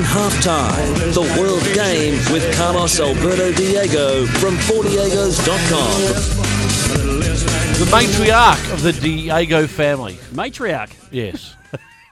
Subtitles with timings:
[0.00, 6.00] On halftime, the World Game with Carlos Alberto Diego from 4diegos.com.
[7.78, 10.14] The matriarch of the Diego family.
[10.32, 10.92] Matriarch.
[11.10, 11.54] Yes.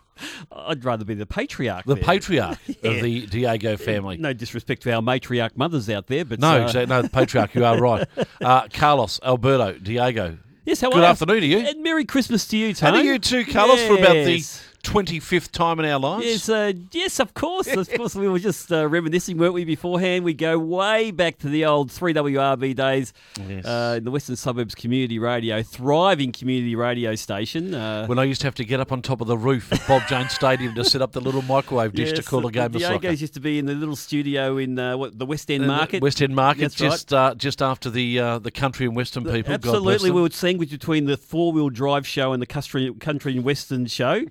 [0.52, 1.86] I'd rather be the patriarch.
[1.86, 2.04] The there.
[2.04, 4.18] patriarch of the Diego family.
[4.18, 6.94] No disrespect to our matriarch mothers out there, but No, uh, exactly.
[6.94, 7.54] No, the patriarch.
[7.54, 8.06] You are right.
[8.42, 10.36] Uh, Carlos, Alberto, Diego.
[10.66, 11.60] Yes, how Good are afternoon to you.
[11.60, 12.98] And Merry Christmas to you, And Tony.
[13.00, 14.67] to you too, Carlos, for about the Yes.
[14.82, 16.24] 25th time in our lives.
[16.26, 17.66] Yes, uh, yes, of course.
[17.66, 20.24] Of course, we were just uh, reminiscing, weren't we, beforehand?
[20.24, 23.12] We go way back to the old 3WRB days
[23.48, 23.64] Yes.
[23.66, 27.74] uh, in the Western Suburbs Community Radio, thriving community radio station.
[27.74, 29.86] Uh, When I used to have to get up on top of the roof at
[29.86, 32.52] Bob Jane's Stadium to set up the little microwave dish to yes, call the- a
[32.52, 33.10] game the of soccer.
[33.10, 36.02] Used to be in the little studio in uh, what, the West End Market.
[36.02, 36.90] West End Market, That's right.
[36.90, 39.52] just uh, just after the uh, the country and western people.
[39.52, 43.44] Absolutely, we would sandwich between the four wheel drive show and the country, country and
[43.44, 44.22] western show,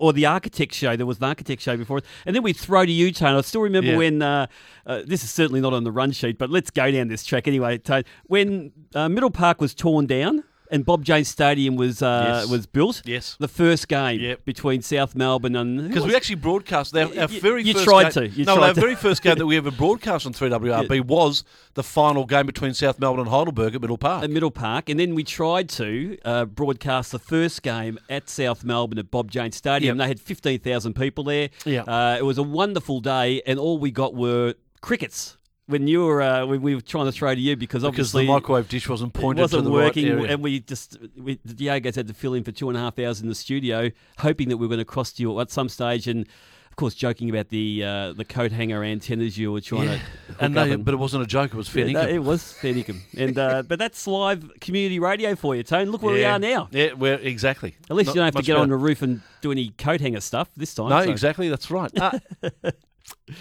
[0.00, 0.96] or the architect show.
[0.96, 3.36] There was an architect show before it, and then we'd throw to you, Tone.
[3.36, 3.96] I still remember Yeah.
[3.96, 4.46] when uh,
[4.86, 7.46] uh, this is certainly not on the run sheet, but let's go down this track
[7.48, 7.78] anyway.
[7.78, 8.04] Tone.
[8.26, 10.44] When uh, Middle Park was torn down.
[10.72, 12.50] And Bob Jane's Stadium was uh, Yes.
[12.50, 13.02] was built.
[13.04, 13.36] Yes.
[13.38, 14.44] the first game Yep.
[14.46, 18.02] between South Melbourne and Because we actually broadcast our, our You- very you first tried
[18.04, 18.80] game, to, you no, tried our to.
[18.80, 22.98] very first game that we ever broadcast on 3WRB was the final game between South
[22.98, 24.24] Melbourne and Heidelberg at Middle Park.
[24.24, 28.64] at Middle Park, and then we tried to uh, broadcast the first game at South
[28.64, 29.98] Melbourne at Bob James Stadium.
[29.98, 30.04] Yep.
[30.04, 31.50] They had fifteen thousand people there.
[31.66, 31.84] Yep.
[31.86, 35.36] Uh, it was a wonderful day, and all we got were crickets.
[35.66, 38.26] When you were uh, when we were trying to throw to you because because obviously
[38.26, 41.54] the microwave dish wasn't pointed wasn't to the working, right and we just we, the
[41.54, 44.48] Diegos had to fill in for two and a half hours in the studio, hoping
[44.48, 46.26] that we were going to cross to you at some stage, and
[46.68, 49.94] of course joking about the uh, the coat hanger antennas you were trying Yeah.
[49.98, 50.44] to.
[50.44, 51.52] and no, and- but it wasn't a joke.
[51.54, 53.00] It was fair yeah, no, it was fair income.
[53.16, 55.90] and uh, but that's live community radio for you, Tone.
[55.90, 56.68] Look where we are now.
[56.72, 57.76] Yeah, we're exactly.
[57.88, 58.70] At least Not you don't have to get on better.
[58.78, 60.88] the roof and do any coat hanger stuff this time.
[60.88, 61.48] No, so- exactly.
[61.48, 61.92] That's right.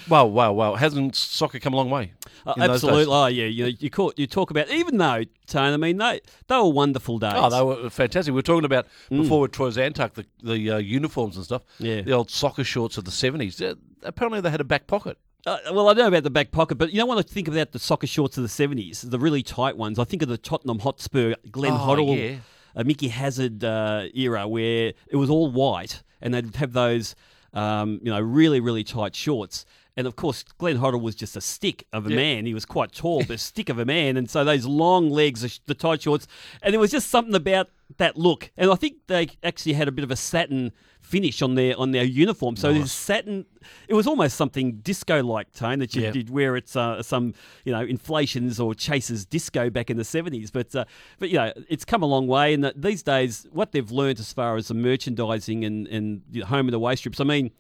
[0.10, 0.76] Well, well, well.
[0.76, 2.14] Hasn't soccer come a long way?
[2.46, 3.14] Uh, absolutely.
[3.14, 3.46] Oh, yeah.
[3.46, 5.74] You you, call, you talk about even though Tony.
[5.74, 7.34] I mean, they they were wonderful days.
[7.36, 8.32] Oh, they were fantastic.
[8.32, 9.24] We were talking about Mm.
[9.24, 11.64] before with Troy Zantuck, the, the uh, uniforms and stuff.
[11.80, 12.02] Yeah.
[12.02, 13.62] The old soccer shorts of the 70s.
[13.62, 15.18] Uh, apparently, they had a back pocket.
[15.46, 17.48] Uh, well, I don't know about the back pocket, but you know when I think
[17.48, 19.98] about the soccer shorts of the seventies, the really tight ones.
[19.98, 22.38] I think of the Tottenham Hotspur, Glenn Oh, Hoddle, yeah.
[22.76, 27.16] uh, Mickey Hazard uh, era, where it was all white, and they'd have those,
[27.54, 29.66] um, you know, really really tight shorts.
[29.98, 32.16] And of course, Glenn Hoddle was just a stick of a Yeah.
[32.16, 32.46] man.
[32.46, 34.16] He was quite tall, but a stick of a man.
[34.16, 36.28] And so those long legs, the tight shorts,
[36.64, 38.52] and there was just something about that look.
[38.56, 40.72] And I think they actually had a bit of a satin
[41.02, 42.56] finish on their on their uniform.
[42.56, 43.46] So there's satin.
[43.90, 46.12] It was almost something disco-like tone that you Yeah.
[46.12, 47.34] did wear at uh, some
[47.66, 50.52] you know inflations or chases disco back in the 70s.
[50.54, 50.86] But uh,
[51.20, 52.54] but you know it's come a long way.
[52.54, 56.42] And that these days, what they've learned as far as the merchandising and and the
[56.42, 57.20] home and away strips.
[57.20, 57.52] I mean,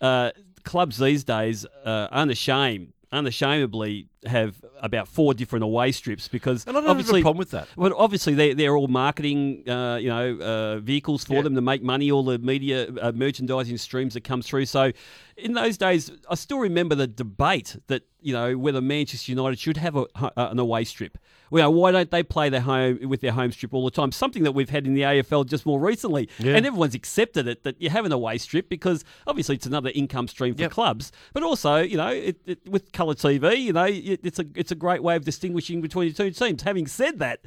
[0.00, 0.32] uh,
[0.66, 2.92] clubs these days uh, unashamed.
[3.12, 7.38] Unashamedly, have about four different away strips because And I don't have obviously a problem
[7.38, 7.68] with that.
[7.76, 11.42] well, obviously they they're all marketing, uh, you know, uh, vehicles for Yeah.
[11.42, 12.10] them to make money.
[12.10, 14.66] All the media uh, merchandising streams that come through.
[14.66, 14.92] So,
[15.36, 19.76] in those days, I still remember the debate that you know whether Manchester United should
[19.76, 21.16] have a, uh, an away strip.
[21.52, 24.10] You know, why don't they play their home with their home strip all the time?
[24.10, 26.56] Something that we've had in the AFL just more recently, Yeah.
[26.56, 30.26] and everyone's accepted it that you have an away strip because obviously it's another income
[30.26, 30.70] stream for Yep.
[30.72, 34.46] clubs, but also you know it, it, with colour TV, you know it, it's a
[34.56, 36.62] it's a great way of distinguishing between the two teams.
[36.62, 37.40] Having said that,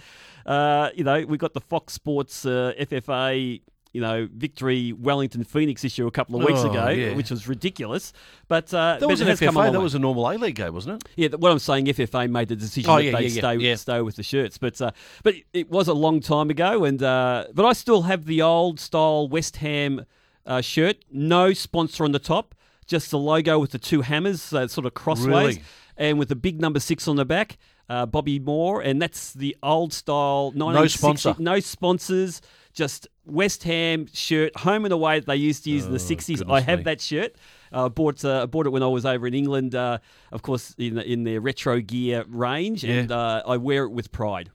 [0.45, 3.62] uh, you know we've got the Fox Sports uh, FFA.
[3.91, 7.16] You know, victory Wellington Phoenix issue a couple of weeks Oh, ago, yeah.
[7.16, 8.13] which was ridiculous.
[8.47, 9.72] But uh, That was an has come a FFA.
[9.72, 11.09] That was a normal A League game, wasn't it?
[11.16, 13.75] Yeah, th- what I'm saying, FFA made the decision Oh, that yeah, they yeah, stay
[13.75, 14.91] stay with the shirts, but uh,
[15.24, 18.80] but it was a long time ago, and uh, but I still have the old
[18.80, 20.06] style West Ham
[20.45, 22.53] uh, shirt, no sponsor on the top,
[22.86, 25.27] just the logo with the two hammers, uh, sort of crossways,
[25.57, 25.62] Really?
[25.97, 27.57] and with the big number six on the back.
[27.89, 30.51] Uh, Bobby Moore, and that's the old style.
[30.51, 31.41] 1960 sponsor.
[31.41, 32.39] no sponsors,
[32.74, 36.16] just West Ham shirt, home and away that they used to use in the Oh,
[36.16, 36.50] '60s.
[36.51, 36.83] I have me.
[36.83, 37.36] that shirt.
[37.71, 40.00] I uh, bought uh, I bought it when I was over in England, uh,
[40.31, 44.12] of course, in the, in their retro gear range, and uh, I wear it with
[44.12, 44.50] pride.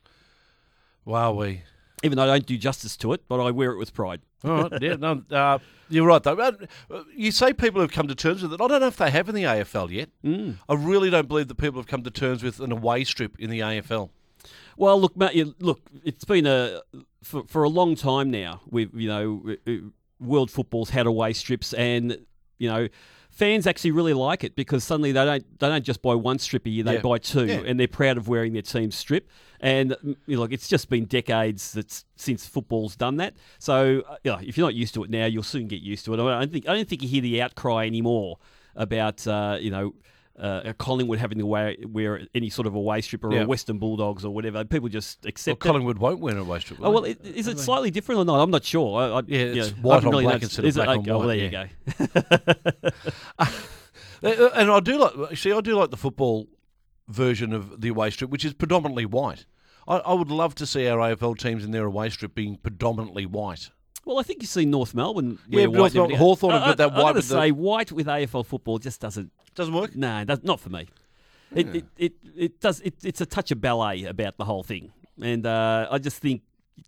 [1.05, 1.61] Wow, we.
[2.03, 4.21] Even though I don't do justice to it, but I wear it with pride.
[4.43, 5.59] All right, yeah, no, uh,
[5.89, 6.33] you're right though.
[6.37, 6.51] Uh,
[7.15, 8.61] You say people have come to terms with it.
[8.61, 10.09] I don't know if they have in the AFL yet.
[10.23, 10.57] Mm.
[10.67, 13.49] I really don't believe that people have come to terms with an away strip in
[13.49, 14.09] the AFL.
[14.77, 16.81] Well, look, you- look, it's been a
[17.23, 18.61] for, for a long time now.
[18.69, 19.55] We've you know,
[20.19, 22.17] world football's had away strips, and
[22.57, 22.87] you know,
[23.31, 26.65] fans actually really like it because suddenly they don't they don't just buy one strip
[26.65, 27.01] a year, they Yeah.
[27.01, 27.61] buy two, Yeah.
[27.65, 29.29] and they're proud of wearing their team's strip.
[29.59, 33.33] And mm, you know, look, it's just been decades that's since football's done that.
[33.59, 36.05] So uh, you know, if you're not used to it now, you'll soon get used
[36.05, 36.19] to it.
[36.19, 38.37] I don't think I don't think you hear the outcry anymore.
[38.77, 39.93] about uh, you know.
[40.37, 43.45] Uh, a Collingwood having to wear, wear any sort of away strip or Yeah.
[43.45, 44.65] Western Bulldogs or whatever.
[44.65, 45.65] People just Well, accept it.
[45.65, 46.79] Collingwood won't win a away strip.
[46.83, 48.41] Oh well, it, is it slightly different or not?
[48.41, 48.99] I'm not sure.
[48.99, 50.83] I, I, Yeah, you know, white on really black instead of Is it?
[50.83, 52.89] black on well, white, there you go.
[54.23, 55.37] And I do like.
[55.37, 56.47] See, I do like the football
[57.07, 59.45] version of the away strip, which is predominantly white.
[59.87, 63.25] I, I would love to see our AFL teams in their away strip being predominantly
[63.25, 63.69] white.
[64.05, 65.39] Well, I think you see North Melbourne.
[65.49, 65.99] Yeah, wear but white North and.
[66.01, 68.45] Melbourne- Hawthorn have got that I- I white gotta with the- say, white with AFL
[68.45, 69.31] football just doesn't.
[69.55, 69.95] Doesn't work.
[69.95, 70.87] No, that's not for me.
[71.55, 72.81] It, it, it, it does.
[72.81, 74.91] It, it's a touch of ballet about the whole thing,
[75.21, 76.41] and uh, I just think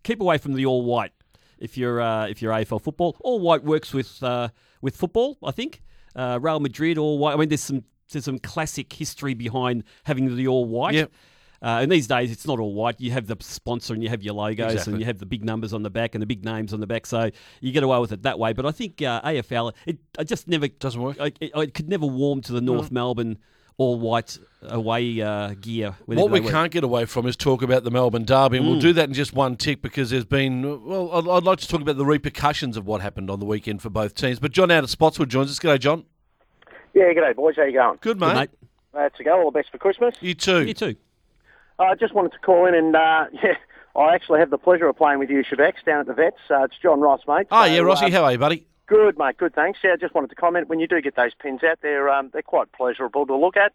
[0.03, 1.13] keep away from the all white
[1.59, 3.15] if you're uh, if you're AFL football.
[3.21, 4.49] All white works with uh,
[4.81, 5.37] with football.
[5.43, 5.81] I think
[6.15, 7.33] uh, Real Madrid all white.
[7.33, 10.95] I mean, there's some there's some classic history behind having the all white.
[10.95, 11.11] Yep.
[11.62, 13.00] Uh, and these days, it's not all white.
[13.00, 14.94] You have the sponsor and you have your logos Exactly.
[14.94, 16.88] and you have the big numbers on the back and the big names on the
[16.88, 17.06] back.
[17.06, 17.31] So
[17.62, 18.54] you get away with it that way.
[18.54, 21.18] But I think uh, AFL, it I just never Doesn't work.
[21.19, 23.38] I, I could never warm to the North Melbourne
[23.80, 25.95] all white away uh, gear.
[26.06, 28.80] What we they can't get away from is talk about the Melbourne Derby, and we'll
[28.80, 30.83] do that in just one tick because there's been.
[30.83, 33.81] Well, I'd, I'd like to talk about the repercussions of what happened on the weekend
[33.83, 34.39] for both teams.
[34.39, 35.59] But John out of Spotswood joins us.
[35.59, 36.06] G'day, John.
[36.95, 37.56] Yeah, g'day boys.
[37.56, 38.00] How you going?
[38.01, 38.33] Good, Good, mate.
[38.36, 38.50] mate.
[38.94, 39.39] That's a go.
[39.39, 40.15] All the best for Christmas.
[40.21, 40.65] You too.
[40.65, 40.95] You too.
[41.79, 43.56] I just wanted to call in and uh, yeah,
[43.95, 46.38] I actually have the pleasure of playing with you, Shebex, down at the Vets.
[46.50, 47.47] Uh, it's John Ross, mate.
[47.51, 48.65] Oh, So, yeah, Rossi, um, how are you, buddy?
[48.88, 49.38] good, mate.
[49.38, 49.79] Good, thanks.
[49.83, 50.69] Yeah, I just wanted to comment.
[50.69, 53.74] When you do get those pins out, they're um, they're quite pleasurable to look at.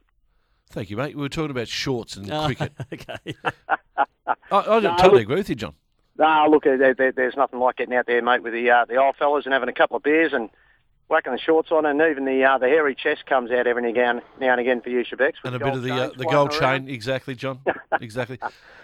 [0.70, 1.14] Thank you, mate.
[1.16, 2.72] We were talking about shorts and Ah, cricket.
[2.92, 3.34] okay.
[3.46, 4.04] I,
[4.50, 5.74] I No, totally look- agree with you, John.
[6.18, 8.96] Nah, look, there, there, there's nothing like getting out there, mate, with the uh, the
[8.96, 10.50] old fellas and having a couple of beers and
[11.12, 13.88] whacking the shorts on, and even the uh, the hairy chest comes out every now
[13.88, 15.34] and again, now and again for you, Shebex.
[15.44, 16.86] And a bit of the uh, the gold around.
[16.86, 16.88] chain.
[16.88, 17.60] Exactly, John.
[18.00, 18.38] exactly.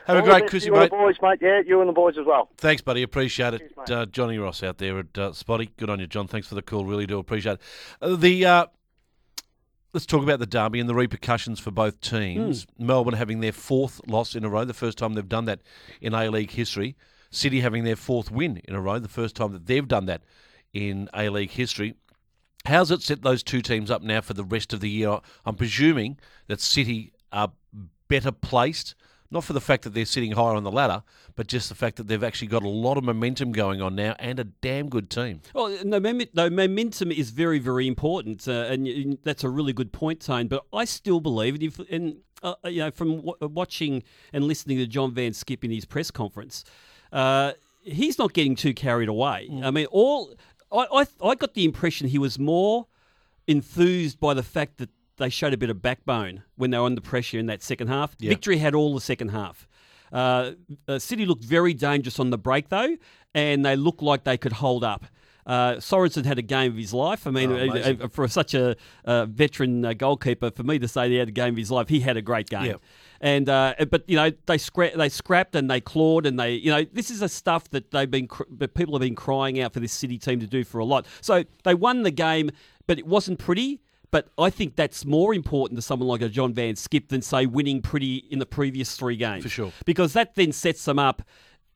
[0.07, 0.91] Have a great Chrissy, you mate.
[0.91, 1.39] the boys, mate.
[1.41, 2.51] Yeah, you and the boys as well.
[2.59, 3.03] Thanks, buddy.
[3.03, 3.75] Appreciate it.
[3.87, 5.71] Cheers, uh, Johnny Ross out there at uh, Spotty.
[5.77, 6.29] Good on you, John.
[6.29, 6.85] Thanks for the call.
[6.85, 7.61] Really do appreciate it.
[8.01, 8.67] Uh, the uh,
[9.95, 12.67] Let's talk about the derby and the repercussions for both teams.
[12.79, 15.61] Melbourne having their fourth loss in a row, the first time they've done that
[16.03, 16.95] in A League history.
[17.31, 20.23] City having their fourth win in a row, the first time that they've done that
[20.75, 21.95] in A League history.
[22.67, 25.19] How's it set those two teams up now for the rest of the year?
[25.47, 26.19] I'm presuming
[26.49, 27.53] that City are
[28.09, 28.95] better placed,
[29.31, 31.03] not for the fact that they're sitting higher on the ladder,
[31.35, 34.17] but just the fact that they've actually got a lot of momentum going on now
[34.19, 35.41] and a damn good team.
[35.55, 40.21] Well, no, no, momentum is very, very important, uh, and that's a really good point,
[40.21, 40.49] Tone.
[40.49, 44.03] But I still believe, and, if, and uh, you know, from w- watching
[44.33, 46.65] and listening to John van 't Schip in his press conference,
[47.13, 47.53] uh,
[47.83, 49.49] he's not getting too carried away.
[49.63, 50.35] I mean, all
[50.73, 52.87] I, I, I got the impression he was more
[53.47, 57.01] enthused by the fact that they showed a bit of backbone when they were under
[57.01, 58.15] pressure in that second half.
[58.19, 58.31] Yeah.
[58.31, 59.67] Victory had all the second half.
[60.13, 60.53] Uh,
[60.87, 62.97] uh, City looked very dangerous on the break though,
[63.35, 65.05] and they looked like they could hold up.
[65.49, 67.27] Uh, Sorensen had a game of his life.
[67.27, 71.09] I mean, Oh, uh, uh, for such a uh, veteran goalkeeper, for me to say
[71.09, 72.67] he had a game of his life, he had a great game.
[72.67, 72.75] Yeah.
[73.23, 76.71] And uh, but you know they scra- they scrapped and they clawed and they you
[76.71, 79.73] know this is a stuff that they've been cr- that people have been crying out
[79.73, 81.07] for this City team to do for a lot.
[81.23, 82.51] So they won the game,
[82.87, 83.81] but it wasn't pretty.
[84.11, 87.21] But I think that's more important to someone like a John van 't Schip than
[87.23, 89.43] say winning pretty in the previous three games.
[89.43, 89.73] For sure.
[89.85, 91.23] because that then sets them up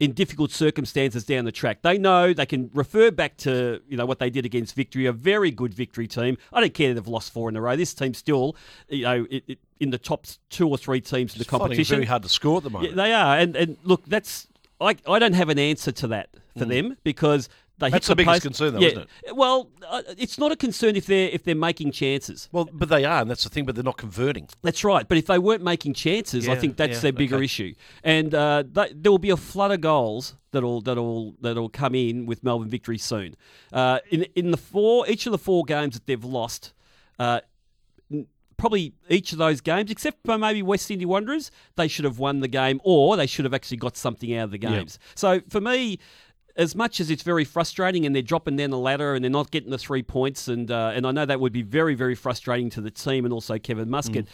[0.02, 1.82] in difficult circumstances down the track.
[1.82, 5.12] They know they can refer back to you know what they did against Victory, a
[5.12, 6.36] very good Victory team.
[6.52, 7.76] I don't care that they've lost four in a row.
[7.76, 8.56] This team's still
[8.88, 11.94] you know it, it, in the top two or three teams in the It's competition.
[11.98, 12.96] very hard to score at the moment.
[12.96, 14.48] Yeah, they are, and and look, that's
[14.80, 16.70] I I don't have an answer to that for mm.
[16.70, 17.48] them because
[17.78, 17.90] they.
[17.90, 19.36] That's hit the biggest post- concern though, yeah, isn't it?
[19.36, 22.48] Well, uh, it's not a concern if they're if they're making chances.
[22.52, 23.64] well, but they are, and that's the thing.
[23.64, 24.48] But they're not converting.
[24.62, 25.06] That's right.
[25.08, 27.44] But if they weren't making chances, I think that's yeah, their bigger okay.
[27.44, 27.74] issue.
[28.04, 32.26] And uh, th- there will be a flood of goals that'll that'll that'll come in
[32.26, 33.36] with Melbourne victory soon.
[33.72, 36.72] Uh, in in the four each of the four games that they've lost.
[37.18, 37.40] Uh,
[38.58, 42.38] Probably each of those games, except for maybe West Sydney Wanderers, they should have won
[42.38, 45.00] the game, or they should have actually got something out of the games.
[45.16, 45.98] So for me,
[46.56, 49.50] as much as it's very frustrating and they're dropping down the ladder and they're not
[49.50, 52.70] getting the three points, and uh, and I know that would be very very frustrating
[52.70, 54.26] to the team and also Kevin Muscat.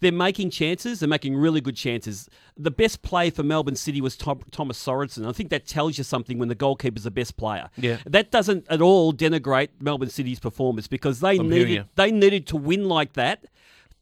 [0.00, 1.00] They're making chances.
[1.00, 2.28] They're making really good chances.
[2.56, 5.26] The best play for Melbourne City was Tom, Thomas Sorensen.
[5.26, 7.70] I think that tells you something when the goalkeeper's the best player.
[7.76, 7.98] Yeah.
[8.04, 12.56] That doesn't at all denigrate Melbourne City's performance because they I'm needed they needed to
[12.56, 13.46] win like that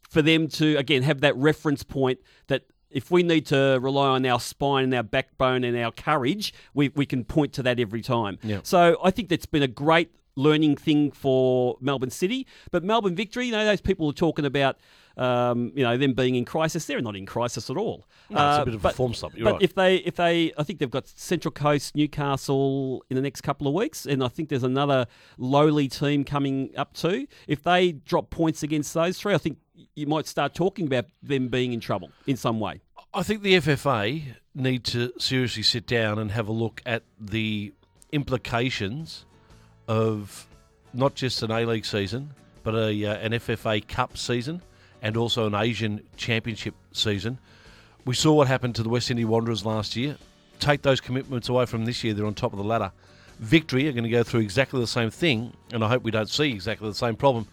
[0.08, 2.64] for them to again have that reference point that
[2.94, 6.88] if we need to rely on our spine and our backbone and our courage, we,
[6.90, 8.38] we can point to that every time.
[8.42, 8.60] Yeah.
[8.62, 12.46] So I think that's been a great learning thing for Melbourne City.
[12.70, 14.78] But Melbourne victory, you know, those people are talking about.
[15.16, 16.86] Um, you know them being in crisis.
[16.86, 18.04] They're not in crisis at all.
[18.30, 19.62] No, it's a Uh, bit of a but- form stop, you're but right.
[19.62, 23.68] if they, if they, I think they've got Central Coast, Newcastle in the next couple
[23.68, 25.06] of weeks, and I think there's another
[25.38, 27.28] lowly team coming up too.
[27.46, 29.58] If they drop points against those three, I think
[29.94, 32.80] you might start talking about them being in trouble in some way.
[33.16, 34.24] I think the FFA
[34.56, 37.72] need to seriously sit down and have a look at the
[38.10, 39.24] implications
[39.86, 40.48] of
[40.92, 42.30] not just an A League season,
[42.64, 44.62] but a uh, an FFA Cup season
[45.00, 47.38] and also an Asian Championship season.
[48.04, 50.16] We saw what happened to the West Sydney Wanderers last year.
[50.58, 52.90] Take those commitments away from this year; they're on top of the ladder.
[53.38, 56.28] Victory are going to go through exactly the same thing, and I hope we don't
[56.28, 57.46] see exactly the same problem.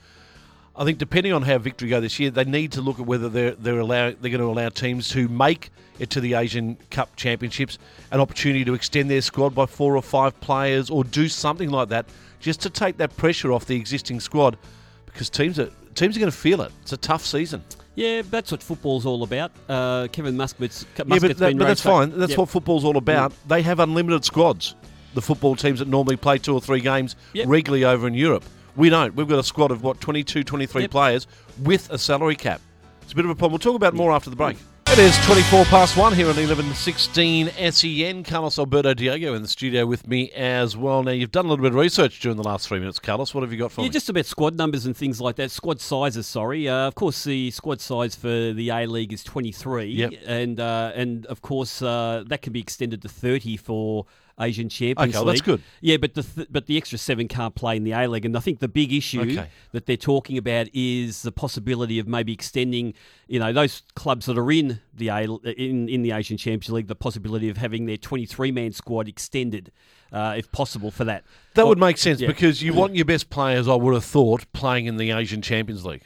[0.75, 3.27] I think depending on how Victory go this year, they need to look at whether
[3.29, 7.15] they're they're allow, they're going to allow teams to make it to the Asian Cup
[7.15, 7.77] Championships
[8.11, 11.89] an opportunity to extend their squad by four or five players, or do something like
[11.89, 12.05] that,
[12.39, 14.57] just to take that pressure off the existing squad,
[15.05, 16.71] because teams are teams are going to feel it.
[16.81, 17.63] It's a tough season.
[17.95, 19.51] Yeah, that's what football's all about.
[19.67, 22.17] Uh, Kevin Muscat's, yeah, but, that, but that's fine.
[22.17, 22.39] That's Yep.
[22.39, 23.33] what football's all about.
[23.49, 24.75] They have unlimited squads.
[25.13, 27.47] The football teams that normally play two or three games Yep.
[27.49, 28.45] regularly over in Europe.
[28.75, 29.15] We don't.
[29.15, 30.91] We've got a squad of what 22, 23 Yep.
[30.91, 31.27] players
[31.61, 32.61] with a salary cap.
[33.03, 33.53] It's a bit of a problem.
[33.53, 34.57] We'll talk about more after the break.
[34.87, 38.23] It is 24 past 1 here on 1116 SEN.
[38.25, 41.01] Carlos Alberto Diego in the studio with me as well.
[41.01, 43.33] Now, you've done a little bit of research during the last three minutes, Carlos.
[43.33, 43.91] What have you got for Yeah, me?
[43.93, 45.49] just about squad numbers and things like that.
[45.49, 46.67] Squad sizes, sorry.
[46.67, 49.85] Uh, of course, the squad size for the A League is 23.
[49.91, 50.13] Yep.
[50.25, 54.05] And, uh, and of course, uh, that can be extended to 30 for
[54.41, 55.15] Asian Champions League.
[55.15, 55.27] Okay, League.
[55.27, 55.61] that's good.
[55.81, 58.35] Yeah, but the th- but the extra seven can't play in the A League, and
[58.35, 59.47] I think the big issue Okay.
[59.71, 62.93] that they're talking about is the possibility of maybe extending,
[63.27, 66.87] you know, those clubs that are in the A in in the Asian Champions League,
[66.87, 69.71] the possibility of having their 23 man squad extended,
[70.11, 71.23] uh, if possible, for that.
[71.55, 72.27] that would make sense yeah.
[72.27, 75.85] because you want your best players, I would have thought, playing in the Asian Champions
[75.85, 76.03] League.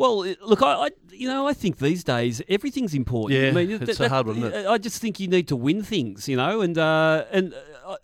[0.00, 0.16] Well,
[0.50, 3.38] look, I, I you know I think these days everything's important.
[3.38, 4.42] Yeah, I mean, it's a hard one?
[4.74, 7.54] I just think you need to win things, you know, and uh, and
[7.86, 7.96] uh,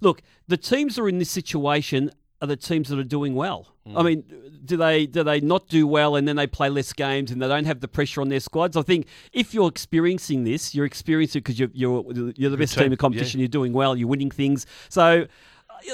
[0.00, 2.10] look, the teams that are in this situation
[2.40, 3.68] are the teams that are doing well.
[3.86, 4.04] I Mm.
[4.06, 4.24] mean,
[4.64, 7.48] do they do they not do well and then they play less games and they
[7.48, 8.74] don't have the pressure on their squads?
[8.78, 12.72] I think if you're experiencing this, you're experiencing it because you're you're you're the best
[12.72, 13.40] team, team in the competition.
[13.40, 13.94] You're doing well.
[13.96, 14.66] You're winning things.
[14.88, 15.26] So.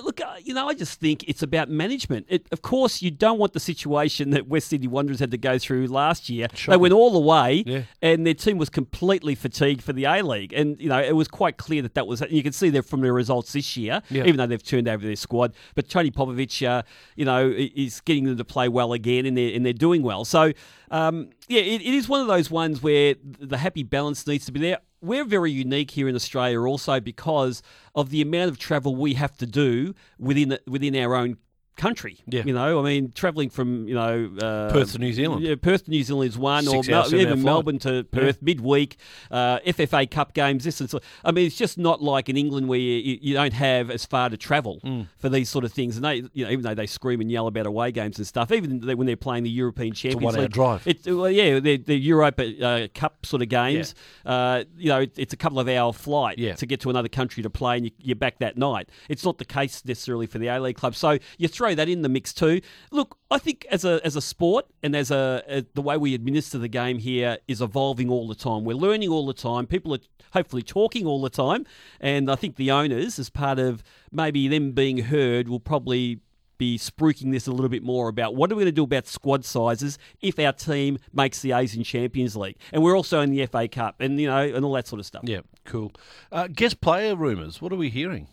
[0.02, 2.26] Look, uh, you know, I just think it's about management.
[2.28, 5.58] It, of course, you don't want the situation that West Sydney Wanderers had to go
[5.58, 6.48] through last year.
[6.66, 7.82] They went all the way, Yeah.
[8.00, 10.52] and their team was completely fatigued for the A League.
[10.52, 12.22] And you know, it was quite clear that that was.
[12.30, 14.24] You can see that from their results this year, Yeah.
[14.24, 15.54] even though they've turned over their squad.
[15.74, 16.82] But Tony Popovic, uh,
[17.16, 20.24] you know, is getting them to play well again, and they're and they're doing well.
[20.24, 20.52] So,
[20.90, 24.52] um, yeah, it, it is one of those ones where the happy balance needs to
[24.52, 24.78] be there.
[25.02, 27.62] We're very unique here in Australia, also because
[27.94, 31.38] of the amount of travel we have to do within within our own
[31.76, 32.18] country.
[32.26, 32.42] Yeah.
[32.44, 35.42] You know, I mean, travelling from you know uh, Perth to New Zealand.
[35.42, 37.42] Yeah, Perth to New Zealand is one, Six or Mel- even.
[37.42, 38.96] Melbourne to Perth midweek.
[39.30, 40.64] Uh, FFA Cup games.
[40.64, 41.00] This and so.
[41.24, 44.28] I mean, it's just not like in England where you, you don't have as far
[44.28, 45.06] to travel Mm.
[45.18, 45.96] for these sort of things.
[45.96, 48.52] And they, you know, even though they scream and yell about away games and stuff,
[48.52, 50.86] even when they're playing the European Champions League, drive.
[51.06, 53.94] Well, yeah, the the Europa uh, Cup sort of games.
[54.24, 56.54] Uh, you know, it, it's a couple of hour flight Yeah.
[56.54, 58.88] to get to another country to play, and you, you're back that night.
[59.08, 60.94] It's not the case necessarily for the A League club.
[60.94, 62.62] So you throw that in the mix too.
[62.90, 66.14] Look, I think as a as a sport and as a, a the way we
[66.14, 68.64] administer the game here is evolving all the time.
[68.64, 69.66] We're learning all the time.
[69.66, 69.98] People are
[70.32, 71.66] hopefully talking all the time,
[72.00, 76.20] and I think the owners, as part of maybe them being heard, will probably
[76.56, 79.06] be spruiking this a little bit more about what are we going to do about
[79.06, 83.44] squad sizes if our team makes the Asian Champions League, and we're also in the
[83.44, 85.24] FA Cup, and you know, and all that sort of stuff.
[85.26, 85.92] Yeah, cool.
[86.32, 87.60] Uh, guest player rumours.
[87.60, 88.28] What are we hearing?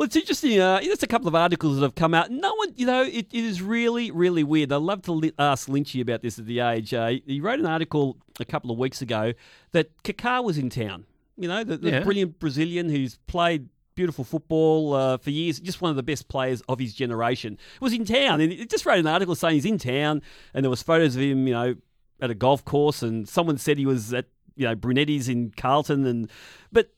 [0.00, 0.58] Well, it's interesting.
[0.58, 2.30] Uh, there's a couple of articles that have come out.
[2.30, 4.72] No one, you know, it, it is really, really weird.
[4.72, 6.94] I'd love to li- ask Lynchy about this at the age.
[6.94, 9.34] Uh, he wrote an article a couple of weeks ago
[9.72, 11.04] that Kaká was in town.
[11.36, 12.00] You know, the, the Yeah.
[12.00, 16.62] brilliant Brazilian who's played beautiful football uh, for years, just one of the best players
[16.66, 18.40] of his generation, was in town.
[18.40, 20.22] And he just wrote an article saying he's in town,
[20.54, 21.74] and there was photos of him, you know,
[22.22, 24.24] at a golf course, and someone said he was at,
[24.56, 26.30] you know, Brunetti's in Carlton, and
[26.72, 26.88] but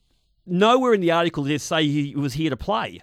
[0.46, 3.02] nowhere in the article did it say he was here to play.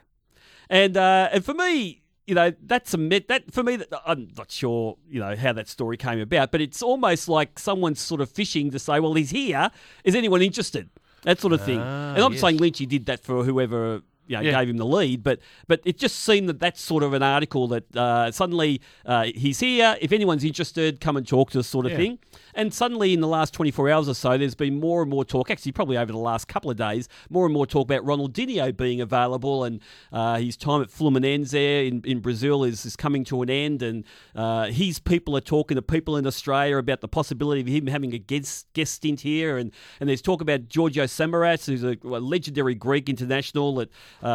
[0.69, 3.77] And uh, and for me, you know, that's a met that for me.
[3.77, 7.57] That, I'm not sure, you know, how that story came about, but it's almost like
[7.57, 9.71] someone's sort of fishing to say, well, he's here.
[10.03, 10.89] Is anyone interested?
[11.23, 11.79] That sort of thing.
[11.79, 12.41] Ah, and I'm yes.
[12.41, 14.51] saying Lynchy did that for whoever you know, Yeah.
[14.59, 15.23] gave him the lead.
[15.23, 19.25] But but it just seemed that that's sort of an article that uh, suddenly uh,
[19.35, 19.97] he's here.
[19.99, 21.97] If anyone's interested, come and talk to us, sort of Yeah.
[21.97, 22.19] thing.
[22.55, 25.49] And suddenly, in the last 24 hours or so, there's been more and more talk.
[25.51, 29.01] Actually, probably over the last couple of days, more and more talk about Ronaldinho being
[29.01, 29.79] available and
[30.11, 33.81] uh, his time at Fluminense there in, in Brazil is, is coming to an end.
[33.81, 34.03] And
[34.35, 38.13] uh, his people are talking to people in Australia about the possibility of him having
[38.13, 39.57] a guest, guest stint here.
[39.57, 43.75] And, and there's talk about Giorgio Samaras, who's a, a legendary Greek international.
[43.75, 43.89] That
[44.23, 44.25] uh,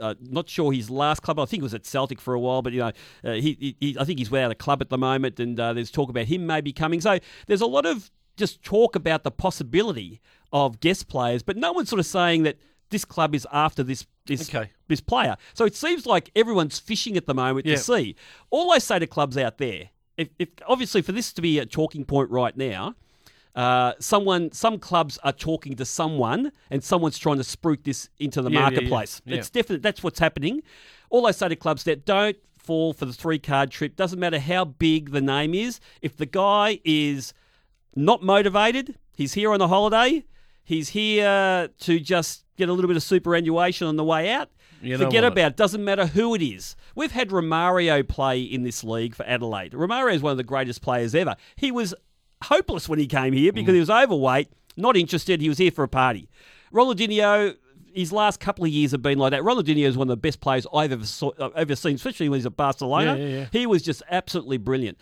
[0.00, 1.38] uh, not sure his last club.
[1.38, 2.92] I think it was at Celtic for a while, but you know,
[3.24, 5.40] uh, he, he, I think he's without a club at the moment.
[5.40, 7.00] And uh, there's talk about him maybe coming.
[7.00, 10.20] So there's a lot of just talk about the possibility
[10.52, 12.56] of guest players, but no one's sort of saying that
[12.90, 14.70] this club is after this this Okay.
[14.88, 15.36] this player.
[15.52, 17.76] So it seems like everyone's fishing at the moment Yeah.
[17.76, 18.16] to see.
[18.50, 21.66] All I say to clubs out there, if, if obviously for this to be a
[21.66, 22.94] talking point right now,
[23.54, 28.42] uh, someone, some clubs are talking to someone, and someone's trying to spruik this into
[28.42, 28.70] the Yeah, yeah, yeah.
[28.70, 29.22] marketplace.
[29.24, 29.36] Yeah.
[29.36, 29.82] It's definite.
[29.82, 30.62] That's what's happening.
[31.10, 33.94] All I say to clubs that don't fall for the three card trip.
[33.94, 35.80] Doesn't matter how big the name is.
[36.02, 37.32] If the guy is
[37.94, 40.24] not motivated, he's here on a holiday.
[40.64, 44.48] He's here to just get a little bit of superannuation on the way out.
[44.80, 45.40] You don't Forget want it.
[45.40, 45.56] about it.
[45.56, 46.74] Doesn't matter who it is.
[46.94, 49.72] We've had Romario play in this league for Adelaide.
[49.72, 51.36] Romario is one of the greatest players ever.
[51.56, 51.94] He was
[52.44, 53.74] hopeless when he came here because Mm.
[53.76, 55.40] he was overweight, not interested.
[55.40, 56.28] He was here for a party.
[56.72, 57.54] Ronaldinho,
[57.92, 59.42] his last couple of years have been like that.
[59.42, 62.46] Ronaldinho is one of the best players I've ever saw, ever seen, especially when he's
[62.46, 63.16] at Barcelona.
[63.16, 63.46] Yeah, yeah, yeah.
[63.52, 64.98] He was just absolutely brilliant.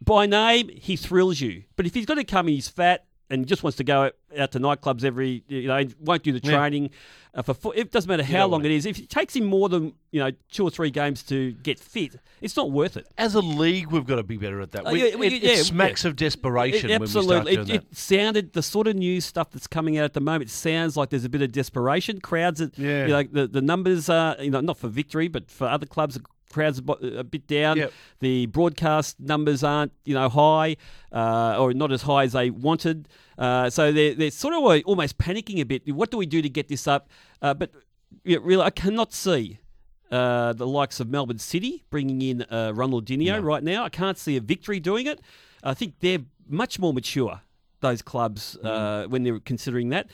[0.00, 1.62] By name, he thrills you.
[1.76, 4.52] But if he's going to come and he's fat and just wants to go out
[4.52, 6.56] to nightclubs every, you know, won't do the Yeah.
[6.56, 6.90] training
[7.34, 8.84] uh, for fo- it doesn't matter how long it is.
[8.84, 12.16] If it takes him more than you know two or three games to get fit,
[12.42, 13.06] it's not worth it.
[13.16, 14.82] As a league, we've got to be better at that.
[14.86, 17.74] Oh, We- yeah, it, yeah, it smacks of desperation It- when we start absolutely.
[17.74, 20.94] It, it sounded the sort of news stuff that's coming out at the moment sounds
[20.96, 22.20] like there's a bit of desperation.
[22.20, 23.02] Crowds, are, Yeah.
[23.06, 26.18] you know, the the numbers are you know not for victory, but for other clubs.
[26.52, 27.76] Crowds are a bit down.
[27.78, 27.92] Yep.
[28.20, 30.76] The broadcast numbers aren't, you know, high
[31.12, 33.08] uh, or not as high as they wanted.
[33.38, 35.82] Uh, so they're, they're sort of almost panicking a bit.
[35.92, 37.08] What do we do to get this up?
[37.40, 37.70] Uh, but
[38.24, 39.58] yeah, really, I cannot see
[40.10, 43.84] uh, the likes of Melbourne City bringing in uh, Ronaldinho right now.
[43.84, 45.20] I can't see a victory doing it.
[45.64, 47.40] I think they're much more mature,
[47.80, 48.66] those clubs, Mm.
[48.68, 50.10] uh, when they're considering that.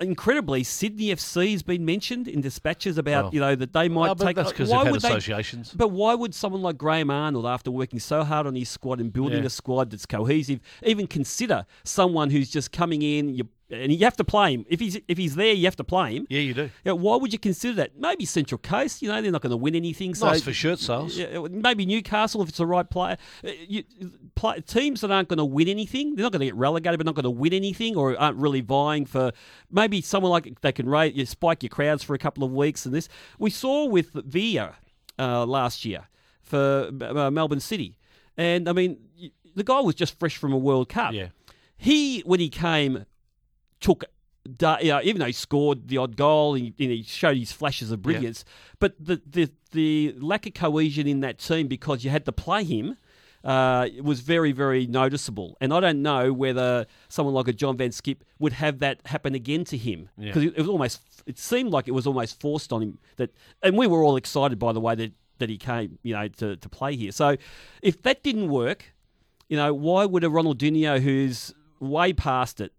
[0.00, 3.30] Incredibly, Sydney FC has been mentioned in dispatches about Oh.
[3.32, 4.36] you know that they might Oh, take.
[4.36, 5.72] that's 'cause why they've had would they- associations.
[5.76, 9.12] but why would someone like Graham Arnold, after working so hard on his squad and
[9.12, 9.46] building Yeah.
[9.46, 13.34] a squad that's cohesive, even consider someone who's just coming in?
[13.34, 15.52] You, and you have to play him if he's if he's there.
[15.52, 16.26] You have to play him.
[16.30, 16.70] yeah, you do.
[16.84, 17.98] Know, why would you consider that?
[17.98, 19.02] Maybe Central Coast.
[19.02, 20.14] You know, they're not going to win anything.
[20.14, 21.16] So Nice for shirt sales.
[21.16, 23.16] yeah, maybe Newcastle if it's the right player.
[23.44, 23.84] Uh, You,
[24.34, 27.06] play, teams that aren't going to win anything, they're not going to get relegated, but
[27.06, 29.32] not going to win anything, or aren't really vying for.
[29.70, 32.86] Maybe someone like they can rate, you spike your crowds for a couple of weeks,
[32.86, 34.76] and this we saw with Villa
[35.18, 36.08] uh, last year
[36.42, 37.98] for uh, Melbourne City,
[38.36, 38.96] and I mean
[39.54, 41.12] the guy was just fresh from a World Cup.
[41.12, 41.28] Yeah.
[41.76, 43.04] He when he came
[43.80, 44.04] took.
[44.46, 48.00] You know, even though he scored the odd goal, he, he showed his flashes of
[48.00, 48.46] brilliance.
[48.78, 52.64] But the, the the lack of cohesion in that team because you had to play
[52.64, 52.96] him
[53.44, 55.58] uh, was very very noticeable.
[55.60, 59.00] And I don't know whether someone like a John van 't Schip would have that
[59.06, 60.26] happen again to him Yeah.
[60.26, 63.30] because it, it was almost it seemed like it was almost forced on him that.
[63.62, 66.56] And we were all excited by the way that that he came, you know, to
[66.56, 67.12] to play here.
[67.12, 67.36] So
[67.82, 68.94] if that didn't work,
[69.50, 72.72] you know, why would a Ronaldinho who's way past it,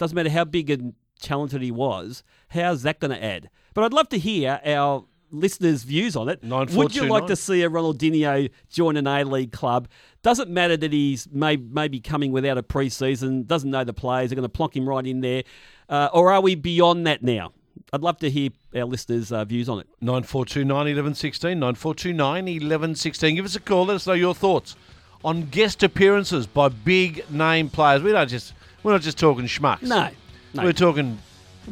[0.00, 3.50] doesn't matter how big and talented he was, how's that going to add?
[3.74, 6.42] But I'd love to hear our listeners' views on it.
[6.42, 9.88] Would you like to see a Ronaldinho join an A League club?
[10.22, 14.36] Doesn't matter that he's may, maybe coming without a pre-season, doesn't know the players, they're
[14.36, 15.42] going to plonk him right in there.
[15.90, 17.52] Uh, or are we beyond that now?
[17.92, 19.86] I'd love to hear our listeners' uh, views on it.
[20.00, 21.60] 9429 1116.
[21.60, 23.34] 9429 1116.
[23.36, 23.84] Give us a call.
[23.84, 24.76] Let us know your thoughts
[25.22, 28.02] on guest appearances by big name players.
[28.02, 29.82] We don't just we're not just talking schmucks.
[29.82, 30.08] No,
[30.54, 30.62] no.
[30.64, 31.18] We're talking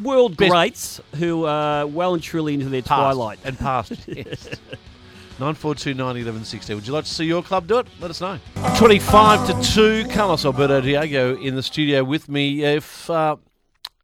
[0.01, 3.39] World Best- greats who are well and truly into their past twilight.
[3.43, 3.91] and past.
[4.07, 4.49] yes.
[5.39, 6.75] 9429 1116.
[6.75, 7.87] Would you like to see your club do it?
[8.01, 8.37] Let us know.
[8.77, 10.07] 25 to 2.
[10.09, 12.63] Carlos Alberto Diego in the studio with me.
[12.65, 13.37] If uh,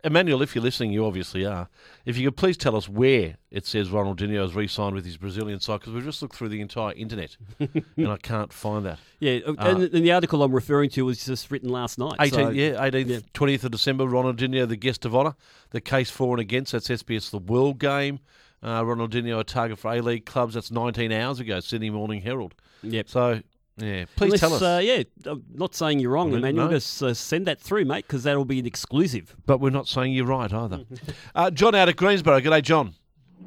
[0.05, 1.67] Emmanuel, if you're listening, you obviously are.
[2.05, 5.59] If you could please tell us where it says Ronaldinho has re-signed with his Brazilian
[5.59, 8.99] side, because we've just looked through the entire internet and I can't find that.
[9.19, 12.19] Yeah, Uh, and, and the article I'm referring to was just written last night.
[12.19, 13.19] 18th, so- yeah, 18th, yeah.
[13.33, 15.35] 20th of December, Ronaldinho, the guest of honour.
[15.71, 18.19] The case for and against, that's SBS The World Game.
[18.63, 22.55] Uh, Ronaldinho, a target for A-League clubs, that's 19 hours ago, Sydney Morning Herald.
[22.83, 23.09] Yep.
[23.09, 23.41] So,
[23.77, 24.61] yeah, please Unless, tell us.
[24.61, 26.67] Uh, yeah, I'm not saying you're wrong, I mean, Emmanuel.
[26.67, 26.71] no.
[26.73, 29.35] Just uh, send that through, mate, because that'll be an exclusive.
[29.45, 30.85] But we're not saying you're right either.
[31.35, 32.39] uh, John out of Greensborough.
[32.39, 32.93] G'day, John.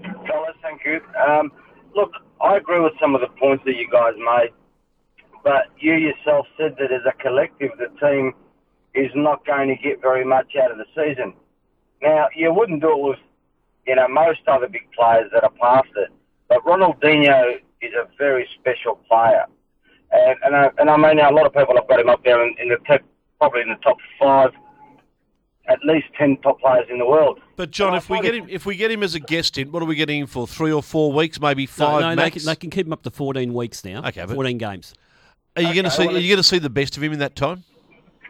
[0.05, 0.47] Oh,
[1.27, 1.51] Um,
[1.95, 4.51] look, I agree with some of the points that you guys made,
[5.43, 8.35] but you yourself said that as a collective, the team
[8.95, 11.33] is not going to get very much out of the season.
[12.03, 13.19] Now, you wouldn't do it with,
[13.87, 16.11] you know, most other big players that are past it,
[16.49, 19.47] but Ronaldinho is a very special player.
[20.11, 22.43] And, and, I, and I mean, a lot of people have got him up there
[22.47, 23.01] in, in the top,
[23.39, 24.51] probably in the top five,
[25.69, 27.41] at least ten top players in the world.
[27.57, 29.71] But John, And if we get him, if we get him as a guest in,
[29.71, 30.47] what are we getting him for?
[30.47, 32.37] Three or four weeks, maybe five no, they max.
[32.37, 33.99] can, they can keep him up to 14 weeks now.
[34.07, 34.95] Okay, but- 14 games.
[35.57, 36.07] are you going to see?
[36.07, 37.65] well, Are you going to see the best of him in that time?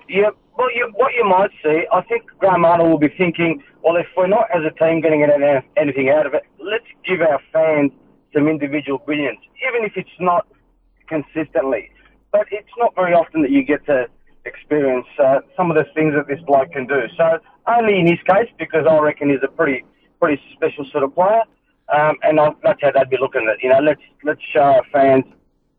[0.08, 3.96] Yeah, well, you, what you might see, I think Graham Arnold will be thinking, well,
[3.96, 5.22] if we're not as a team getting
[5.76, 7.92] anything out of it, let's give our fans
[8.34, 9.38] some individual brilliance,
[9.68, 10.46] even if it's not
[11.08, 11.90] consistently.
[12.32, 14.06] But it's not very often that you get to
[14.44, 17.02] experience uh, some of the things that this bloke can do.
[17.16, 19.84] So only in his case, because I reckon he's a pretty
[20.20, 21.42] pretty special sort of player,
[21.94, 23.62] um, and I, that's how they'd be looking at it.
[23.62, 25.24] You know, let's let's show our fans,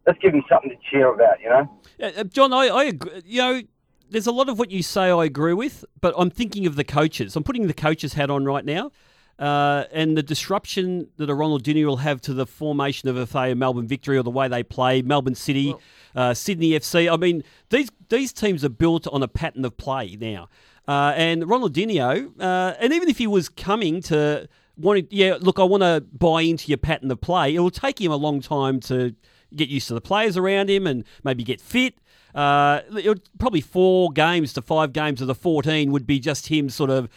[0.07, 1.39] let's give them something to cheer about.
[1.41, 1.79] You know.
[2.01, 3.21] Uh, John, I, I agree.
[3.25, 3.61] You know,
[4.09, 6.83] there's a lot of what you say I agree with, but I'm thinking of the
[6.83, 7.35] coaches.
[7.35, 8.91] I'm putting the coaches hat on right now.
[9.39, 13.53] Uh, and the disruption that a Ronaldinho will have to the formation of a say,
[13.53, 15.73] Melbourne Victory or the way they play, Melbourne City,
[16.13, 17.11] uh, Sydney FC.
[17.11, 20.49] I mean, these these teams are built on a pattern of play now.
[20.89, 25.63] Uh, and Ronaldinho, uh, and even if he was coming to wanting, yeah, look, I
[25.63, 27.55] want to buy into your pattern of play.
[27.55, 29.15] It will take him a long time to
[29.55, 31.95] get used to the players around him and maybe get fit.
[32.33, 36.47] Uh, it would, probably four games to five games of the 14 would be just
[36.47, 37.09] him sort of,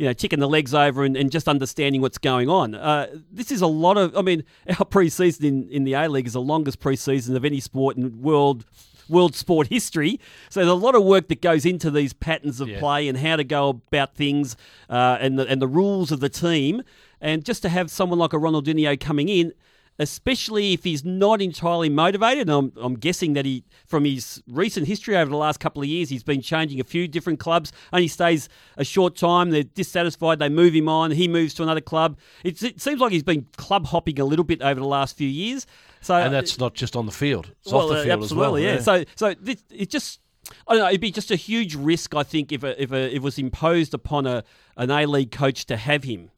[0.00, 2.74] you know, ticking the legs over and, and just understanding what's going on.
[2.74, 6.26] Uh, this is a lot of, I mean, our preseason in, in the A League
[6.26, 8.64] is the longest preseason of any sport in world
[9.10, 10.18] world sport history.
[10.48, 13.36] So there's a lot of work that goes into these patterns of play and how
[13.36, 14.56] to go about things
[14.88, 16.82] uh, and the, and the rules of the team.
[17.20, 19.52] And just to have someone like a Ronaldinho coming in,
[20.00, 22.48] especially if he's not entirely motivated.
[22.48, 25.88] And I'm, I'm guessing that he, from his recent history over the last couple of
[25.88, 27.70] years, he's been changing a few different clubs.
[27.92, 29.50] Only stays a short time.
[29.50, 30.38] They're dissatisfied.
[30.38, 31.10] They move him on.
[31.10, 32.18] He moves to another club.
[32.42, 35.28] It, it seems like he's been club hopping a little bit over the last few
[35.28, 35.66] years.
[36.00, 38.66] So And that's not just on the field; it's well, off the uh, field absolutely,
[38.66, 38.96] as well.
[38.96, 39.04] yeah.
[39.04, 40.20] So, so this, it just.
[40.66, 40.88] I don't know.
[40.88, 43.92] It'd be just a huge risk, I think, if a, if a, it was imposed
[43.92, 44.42] upon a
[44.78, 46.30] an A League coach to have him.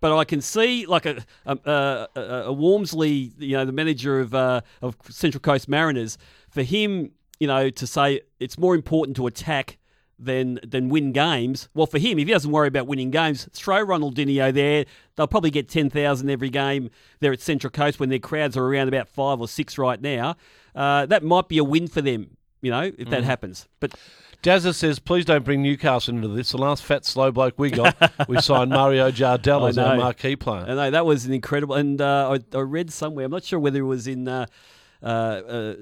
[0.00, 2.08] But I can see like a a, a,
[2.46, 6.16] a you know, the manager of uh, of Central Coast Mariners,
[6.48, 9.76] for him, you know, to say it's more important to attack
[10.18, 11.68] than than win games.
[11.74, 14.84] Well, for him, if he doesn't worry about winning games, throw Ronaldinho there.
[15.16, 18.64] They'll probably get ten thousand every game there at Central Coast when their crowds are
[18.64, 20.36] around about five or six right now.
[20.74, 23.10] Uh, that might be a win for them, you know, if Mm.
[23.10, 23.66] that happens.
[23.80, 23.94] But
[24.42, 26.52] Dazza says, please don't bring Newcastle into this.
[26.52, 30.64] The last fat, slow bloke we got, we signed Mario Jardel as our marquee player.
[30.66, 31.74] I know that was an incredible.
[31.74, 33.26] And uh, I, I read somewhere.
[33.26, 34.28] I'm not sure whether it was in.
[34.28, 34.46] Uh,
[35.02, 35.74] uh, uh,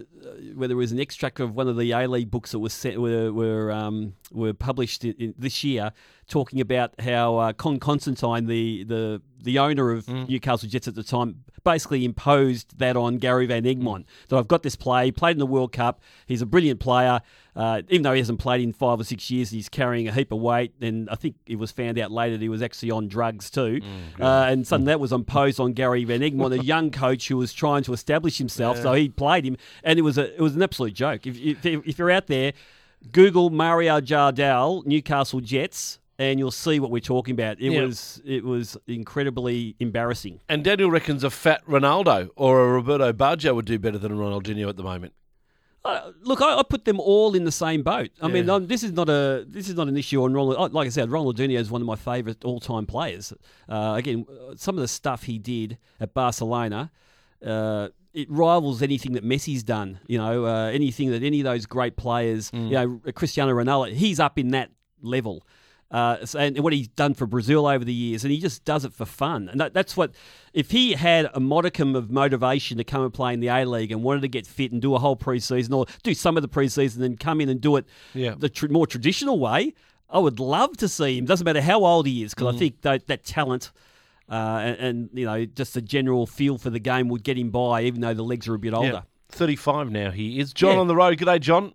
[0.54, 3.00] whether it was an extract of one of the A League books that was set,
[3.00, 5.90] were were, um, were published in, in this year,
[6.28, 11.02] talking about how uh, Con Constantine, the, the the owner of Newcastle Jets at the
[11.04, 14.04] time, basically imposed that on Gary Van Egmond.
[14.28, 16.00] That I've got this play, played in the World Cup.
[16.26, 17.20] He's a brilliant player,
[17.54, 19.50] uh, even though he hasn't played in five or six years.
[19.50, 22.42] He's carrying a heap of weight, and I think it was found out later that
[22.42, 23.80] he was actually on drugs too.
[24.20, 27.52] uh, and suddenly that was imposed on Gary Van Egmond, a young coach who was
[27.52, 28.76] trying to establish himself.
[28.82, 31.26] So he played him, and it was a it was an absolute joke.
[31.26, 32.52] If, if, if you're out there,
[33.12, 36.00] Google Mario Jardel Newcastle Jets.
[36.20, 37.60] And you'll see what we're talking about.
[37.60, 37.82] It Yeah.
[37.84, 40.40] was it was incredibly embarrassing.
[40.48, 44.16] And Daniel reckons a fat Ronaldo or a Roberto Baggio would do better than a
[44.16, 45.12] Ronaldinho at the moment.
[45.84, 48.10] Uh, look, I, I put them all in the same boat.
[48.20, 48.54] I mean, Yeah.
[48.54, 50.72] um, this is not a this is not an issue on Ronald.
[50.72, 53.32] Like I said, Ronaldinho is one of my favourite all time players.
[53.68, 54.26] Uh, again,
[54.56, 56.90] some of the stuff he did at Barcelona.
[57.44, 60.00] Uh, it rivals anything that Messi's done.
[60.08, 64.18] You know, uh, anything that any of those great players, you know, Cristiano Ronaldo, he's
[64.18, 65.46] up in that level.
[65.90, 68.92] Uh, and what he's done for Brazil over the years, and he just does it
[68.92, 69.48] for fun.
[69.48, 70.12] And that, that's what,
[70.52, 73.90] if he had a modicum of motivation to come and play in the A League
[73.90, 76.48] and wanted to get fit and do a whole preseason or do some of the
[76.48, 78.34] preseason and come in and do it Yeah.
[78.36, 79.72] the tr- more traditional way,
[80.10, 81.24] I would love to see him.
[81.24, 83.70] Doesn't matter how old he is, because I think that, that talent.
[84.30, 87.48] Uh, and, and you know, just the general feel for the game would get him
[87.48, 88.88] by, even though the legs are a bit older.
[88.88, 89.00] Yeah.
[89.30, 90.52] 35 now he is.
[90.52, 90.80] John Yeah.
[90.80, 91.16] on the road.
[91.16, 91.72] G'day, John.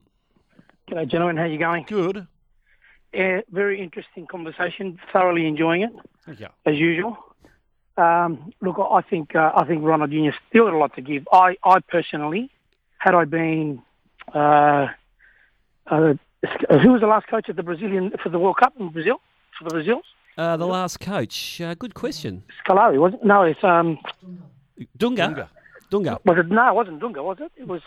[0.88, 1.38] G'day, gentlemen.
[1.38, 1.84] How you going?
[1.88, 2.28] Good.
[3.14, 5.00] Yeah, very interesting conversation.
[5.12, 5.94] Thoroughly enjoying it
[6.40, 6.48] Yeah.
[6.66, 7.18] as usual.
[7.96, 11.28] Um, look, I think uh, I think Ronaldinho still got a lot to give.
[11.32, 12.50] I, I personally,
[12.98, 13.84] had I been,
[14.34, 14.88] uh,
[15.88, 16.14] uh,
[16.82, 19.18] who was the last coach of the Brazilian for the World Cup in Brazil
[19.58, 20.06] for the Brazils?
[20.36, 22.42] Uh, the last coach, uh, good question.
[22.66, 23.24] Scolari, wasn't?
[23.24, 24.00] No, it's um,
[24.98, 25.28] Dunga.
[25.28, 25.48] Dunga.
[25.92, 26.20] Dunga.
[26.26, 26.48] Was it?
[26.50, 27.52] No, it wasn't Dunga, was it?
[27.58, 27.82] It was.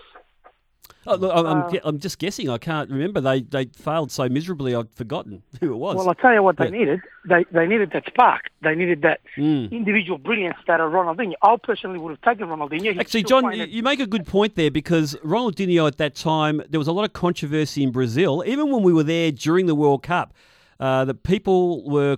[1.06, 2.48] Oh, look, I'm, I'm Uh, I'm just guessing.
[2.50, 3.20] I can't remember.
[3.20, 4.74] They they failed so miserably.
[4.74, 5.96] I've forgotten who it was.
[5.96, 6.70] Well, I'll tell you what they Yeah.
[6.70, 7.00] needed.
[7.28, 8.50] They they needed that spark.
[8.62, 9.70] They needed that Mm.
[9.70, 11.34] individual brilliance that a Ronaldinho.
[11.42, 12.92] I personally would have taken Ronaldinho.
[12.92, 16.62] He's Actually, John, you, you make a good point there because Ronaldinho at that time,
[16.68, 18.42] there was a lot of controversy in Brazil.
[18.46, 20.34] Even when we were there during the World Cup,
[20.80, 22.16] uh, the people were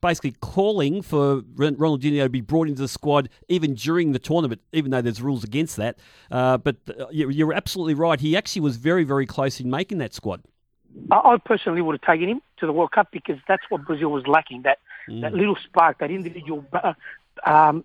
[0.00, 4.90] basically calling for Ronaldinho to be brought into the squad even during the tournament, even
[4.90, 5.98] though there's rules against that.
[6.30, 8.20] Uh, but uh, you- you're absolutely right.
[8.20, 10.42] He actually was very, very close in making that squad.
[11.10, 14.10] I, I personally would have taken him to the World Cup because that's what Brazil
[14.10, 14.62] was lacking.
[14.62, 14.78] That
[15.08, 15.22] Mm.
[15.22, 16.62] that little spark, that individual.
[16.74, 16.92] Uh,
[17.46, 17.84] um,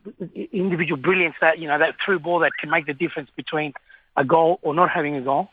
[0.52, 3.74] individual brilliance that you know that through ball that can make the difference between
[4.17, 5.50] a goal or not having a goal,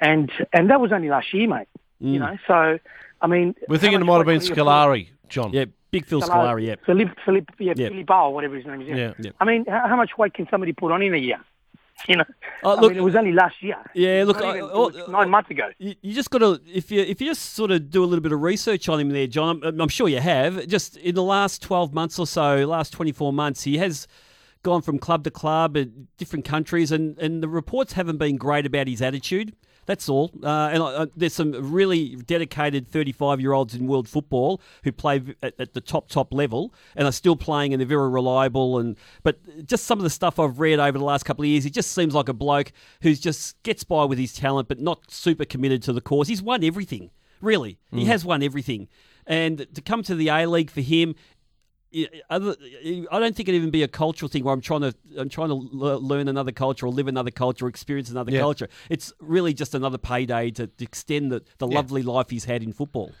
[0.00, 1.68] and and that was only last year, mate.
[2.02, 2.12] Mm.
[2.12, 2.78] You know, so
[3.20, 5.52] I mean, We're thinking it might have been weight Scolari, John.
[5.52, 6.74] Yeah, big Phil Scolari, yeah.
[6.84, 7.88] Philippe, Philippe, yeah, Yeah.
[7.88, 8.88] Philippe Bauer, whatever his name is.
[8.88, 9.12] Yeah.
[9.18, 9.30] Yeah.
[9.40, 11.38] I mean, how, how much weight can somebody put on in a year?
[12.08, 12.24] You know,
[12.62, 13.76] Oh, I look- mean, it was only last year.
[13.94, 15.70] Yeah, look, even- it oh, was nine months ago.
[15.78, 18.22] You, you just got to if you if you just sort of do a little
[18.22, 19.62] bit of research on him there, John.
[19.64, 20.66] I'm, I'm sure you have.
[20.66, 24.06] Just in the last 12 months or so, last 24 months, he has
[24.62, 28.66] gone from club to club in different countries, and and the reports haven't been great
[28.66, 29.54] about his attitude.
[29.86, 30.32] That's all.
[30.42, 35.22] Uh, and I, there's some really dedicated 35 year olds in world football who play
[35.42, 38.78] at, at the top top level and are still playing, and they're very reliable.
[38.78, 41.64] And but just some of the stuff I've read over the last couple of years,
[41.64, 42.72] he just seems like a bloke
[43.02, 46.28] who's just gets by with his talent, but not super committed to the cause.
[46.28, 47.78] He's won everything, really.
[47.92, 48.88] He has won everything,
[49.26, 51.14] and to come to the A League for him,
[52.30, 52.56] other-
[53.10, 55.48] I don't think it'd even be a cultural thing where I'm trying to I'm trying
[55.48, 58.40] to learn another culture or live another culture or experience another Yeah.
[58.40, 58.68] culture.
[58.90, 62.72] It's really just another payday to, to extend the, the lovely life he's had in
[62.72, 63.12] football.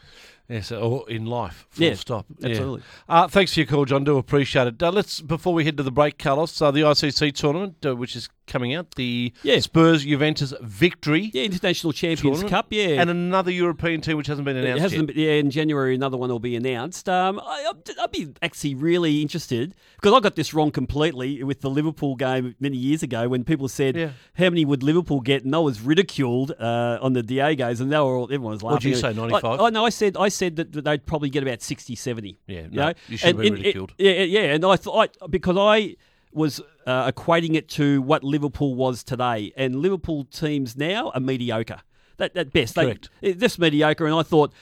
[0.48, 2.26] Yes, or in life, full Yeah, stop.
[2.38, 2.50] Yeah.
[2.50, 2.82] absolutely.
[3.08, 4.04] Uh, thanks for your call, John.
[4.04, 4.80] Do appreciate it.
[4.82, 6.60] Uh, let's before we head to the break, Carlos.
[6.62, 9.60] Uh, the ICC tournament, uh, which is coming out, the Yeah.
[9.60, 12.66] Spurs Juventus victory, Yeah, International Champions tournament, Cup.
[12.70, 15.14] Yeah, and another European team which hasn't been It announced hasn't yet.
[15.16, 17.08] been- yeah, in January another one will be announced.
[17.08, 21.60] Um, I, I'd, I'd be actually really interested because I got this wrong completely with
[21.60, 24.10] the Liverpool game many years ago when people said Yeah.
[24.34, 27.96] how many would Liverpool get, and I was ridiculed uh, on the Diegos, and they
[27.98, 28.74] were all, everyone was laughing.
[28.74, 29.60] What'd you say, 95?
[29.60, 32.38] I, no, I said I said that they'd probably get about 60, 70.
[32.46, 32.92] Yeah, you no, know?
[33.08, 33.92] you should And- and- ridiculed.
[33.98, 35.96] yeah, yeah, and I thought because I
[36.36, 41.80] was uh, equating it to what Liverpool was today, and Liverpool teams now are mediocre.
[42.18, 43.10] That at best, they, Correct.
[43.22, 44.06] it- just mediocre.
[44.06, 44.52] And I thought,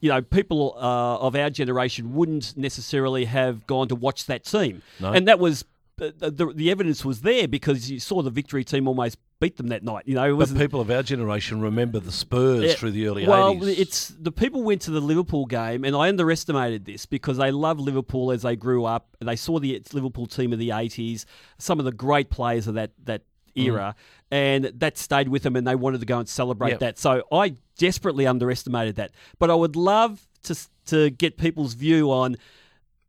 [0.00, 4.82] you know, people uh, of our generation wouldn't necessarily have gone to watch that team,
[5.00, 5.12] No.
[5.12, 5.64] and that was.
[6.00, 9.68] uh, The, the evidence was there because you saw the victory team almost beat them
[9.68, 10.04] that night.
[10.06, 13.06] You know, it was But people of our generation remember the Spurs yeah, through the
[13.06, 13.78] early well, 80s.
[13.78, 17.80] it's the people went to the Liverpool game, and I underestimated this because they loved
[17.80, 19.16] Liverpool as they grew up.
[19.20, 21.24] They saw the Liverpool team of the '80s,
[21.58, 23.22] some of the great players of that that
[23.54, 23.94] era,
[24.30, 26.78] and that stayed with them, and they wanted to go and celebrate Yep.
[26.80, 26.98] that.
[26.98, 29.12] So I desperately underestimated that.
[29.38, 32.36] But I would love to to get people's view on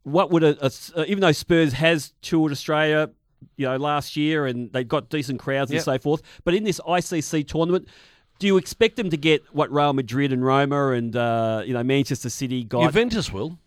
[0.02, 3.10] what would a, a uh, even though Spurs has toured Australia,
[3.56, 6.80] you know, last year and they've got decent crowds and so forth, but in this
[6.80, 7.88] ICC tournament.
[8.40, 11.82] Do you expect them to get what Real Madrid and Roma and uh, you know
[11.82, 12.84] Manchester City got?
[12.84, 13.58] Juventus will.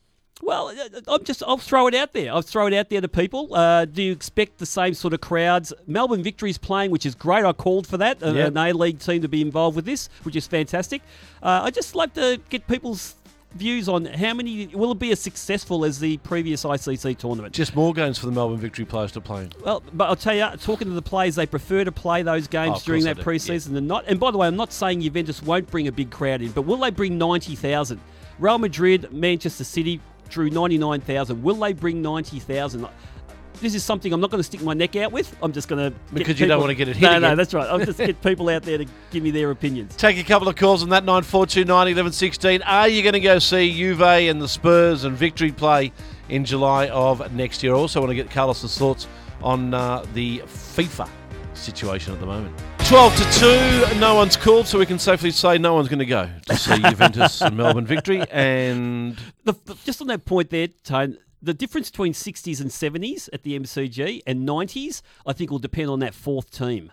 [0.42, 2.32] Well, uh, I'm just I'll throw it out there.
[2.32, 3.54] I'll throw it out there to people.
[3.54, 5.74] Uh, do you expect the same sort of crowds?
[5.88, 7.44] Melbourne Victory's playing, which is great.
[7.44, 8.48] I called for that, Yep.
[8.48, 11.02] an A League team to be involved with this, which is fantastic.
[11.44, 13.16] Uh, I just like to get people's
[13.54, 17.54] views on how many will it be as successful as the previous ICC tournament.
[17.54, 19.50] Just more games for the Melbourne Victory players to play.
[19.64, 22.52] Well, but I'll tell you, talking to the players, they prefer to play those Oh,
[22.52, 24.06] games of during that pre-season than not.
[24.08, 26.64] And by the way, I'm not saying Juventus won't bring a big crowd in, but
[26.64, 28.00] will they bring 90,000?
[28.40, 31.44] Real Madrid, Manchester City drew 99,000.
[31.44, 32.88] Will they bring 90,000?
[33.62, 35.36] This is something I'm not going to stick my neck out with.
[35.42, 37.70] I'm just going to Because you don't wanna get it hit No, no, that's right.
[37.70, 39.96] I'll just get people out there to give me their opinions.
[39.96, 42.62] Take a couple of calls on that 94290 1116.
[42.64, 45.92] Are you going to go see Juve and the Spurs and Victory play
[46.30, 47.74] in July of next year?
[47.76, 49.08] I also want to get Carlos's thoughts
[49.44, 51.08] on uh, the FIFA
[51.54, 52.56] situation at the moment.
[52.86, 56.06] 12 to 2, no one's called, so we can safely say no one's going to
[56.06, 58.24] go to see Juventus and Melbourne Victory.
[58.32, 63.30] And the, the- just on that point there, Tone, the difference between 60s and 70s
[63.34, 66.92] at the MCG and 90s, I think, will depend on that fourth team.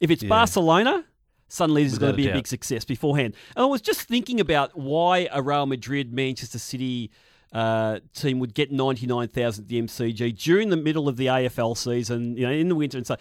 [0.00, 1.04] If it's Barcelona,
[1.48, 2.34] suddenly this is going to a be a doubt.
[2.34, 3.34] big success beforehand.
[3.54, 7.10] And I was just thinking about why a Real Madrid, Manchester City
[7.52, 12.36] uh, team would get 99,000 at the MCG during the middle of the AFL season,
[12.36, 13.16] you know, in the winter and so.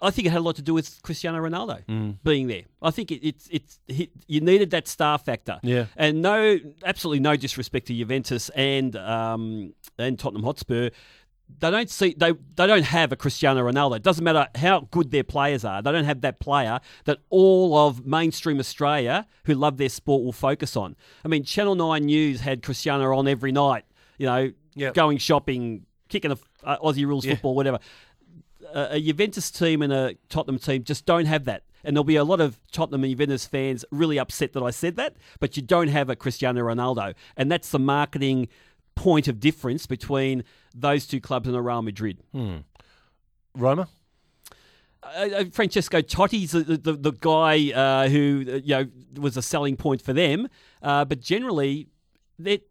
[0.00, 2.16] I think it had a lot to do with Cristiano Ronaldo Mm.
[2.22, 2.62] being there.
[2.80, 3.78] I think it, it's it's
[4.26, 5.58] you needed that star factor.
[5.62, 5.86] Yeah.
[5.96, 10.90] And no, absolutely no disrespect to Juventus and um, and Tottenham Hotspur.
[11.60, 13.96] they don't see they they don't have a Cristiano Ronaldo.
[13.96, 15.80] It doesn't matter how good their players are.
[15.82, 20.32] They don't have that player that all of mainstream Australia who love their sport will
[20.32, 20.94] focus on.
[21.24, 23.84] I mean, Channel Nine News had Cristiano on every night.
[24.18, 24.94] You know, Yep.
[24.94, 27.32] going shopping, kicking a uh, Aussie rules Yeah.
[27.34, 27.78] football, whatever.
[28.74, 31.64] A, Juventus team and a Tottenham team just don't have that.
[31.84, 34.96] And there'll be a lot of Tottenham and Juventus fans really upset that I said
[34.96, 37.14] that, but you don't have a Cristiano Ronaldo.
[37.36, 38.48] And that's the marketing
[38.94, 40.42] point of difference between
[40.74, 42.18] those two clubs and a Real Madrid.
[43.54, 43.88] Roma?
[45.02, 48.86] Uh, uh, Francesco Totti's the, the, the guy uh, who uh, you know
[49.20, 50.48] was a selling point for them,
[50.82, 51.88] uh, but generally,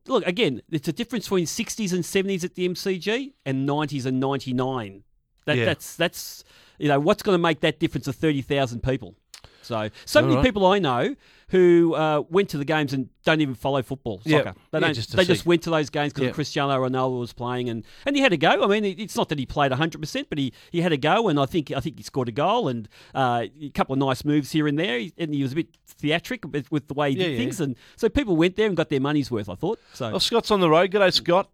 [0.08, 0.62] look again.
[0.70, 5.04] It's a difference between sixties and seventies at the MCG and nineties and ninety nine.
[5.48, 5.66] That, Yeah.
[5.66, 6.44] That's that's
[6.78, 9.16] you know what's going to make that difference of thirty thousand people.
[9.64, 10.46] So so many All right.
[10.46, 11.16] people I know
[11.50, 14.40] who uh, went to the games and don't even follow football Yeah.
[14.40, 14.54] soccer.
[14.72, 14.94] They don't.
[14.94, 16.34] just to they just went to those games because Yeah.
[16.34, 18.64] Cristiano Ronaldo was playing, and, and he had a go.
[18.64, 21.28] I mean, it's not that he played hundred percent, but he, he had a go,
[21.30, 24.24] and I think I think he scored a goal and uh, a couple of nice
[24.26, 27.16] moves here and there, and he was a bit theatric with, with the way he
[27.16, 27.38] did yeah.
[27.38, 29.50] things, and so people went there and got their money's worth.
[29.50, 30.12] I thought so.
[30.14, 30.92] Oh, Scott's on the road.
[30.92, 31.50] G'day, Scott.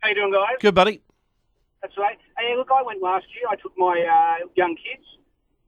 [0.00, 0.56] How you doing, guys?
[0.60, 1.00] Good, buddy.
[1.82, 2.18] That's right.
[2.36, 3.46] Hey, look, I went last year.
[3.50, 5.06] I took my uh, young kids,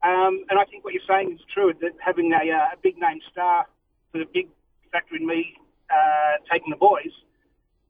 [0.02, 1.72] um, and I think what you're saying is true.
[1.80, 3.66] That having a, uh, a big name star
[4.12, 4.48] was a big
[4.90, 5.54] factor in me
[5.90, 7.14] uh, taking the boys.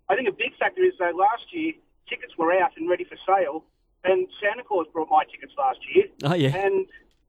[0.09, 1.73] I think a big factor is though last year
[2.09, 3.65] tickets were out and ready for sale,
[4.05, 6.07] and Santa Claus brought my tickets last year.
[6.25, 6.87] Oh yeah, And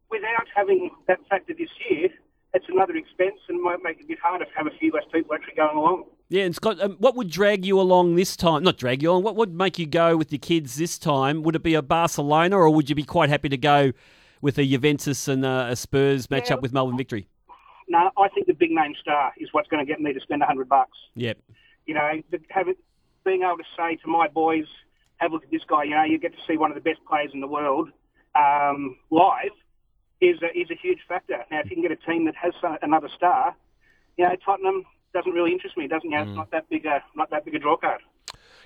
[0.10, 2.10] without having that factor this year,
[2.54, 5.06] it's another expense and might make it a bit harder to have a few less
[5.12, 6.06] people actually going along.
[6.32, 6.46] Yeah.
[6.46, 8.64] And Scott, um, what would drag you along this time?
[8.64, 9.24] Not drag you along.
[9.24, 11.44] What would make you go with your kids this time?
[11.44, 13.92] Would it be a Barcelona, or would you be quite happy to go
[14.42, 16.56] with a Juventus and a Spurs match Yeah.
[16.56, 17.28] up with Melbourne Victory?
[17.90, 20.42] No, I think the big name star is what's going to get me to spend
[20.42, 20.98] a hundred bucks.
[21.16, 21.38] Yep.
[21.86, 22.78] you know, it,
[23.26, 24.66] being able to say to my boys,
[25.18, 26.82] have a look at this guy, you know, you get to see one of the
[26.82, 27.90] best players in the world
[28.34, 29.52] um, live
[30.22, 31.38] is a, is a huge factor.
[31.52, 33.56] Now, if you can get a team that has another star,
[34.18, 35.86] you know, Tottenham doesn't really interest me.
[35.86, 38.02] It doesn't, you know, it's not that big a, not that big a draw card.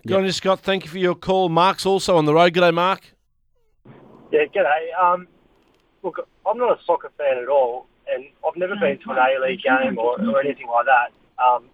[0.05, 0.59] Good on you, Scott.
[0.59, 1.49] Thank you for your call.
[1.49, 2.53] Mark's also on the road.
[2.53, 3.15] G'day, Mark.
[4.31, 4.93] Yeah, g'day.
[5.01, 5.27] Um,
[6.03, 9.63] look, I'm not a soccer fan at all, and I've never been to an A-League
[9.63, 11.11] game or, or anything like that.
[11.43, 11.69] Um,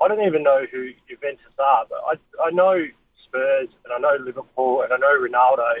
[0.00, 2.84] I don't even know who Juventus are, but I, I know
[3.24, 5.72] Spurs, and I know Liverpool, and I know Ronaldo,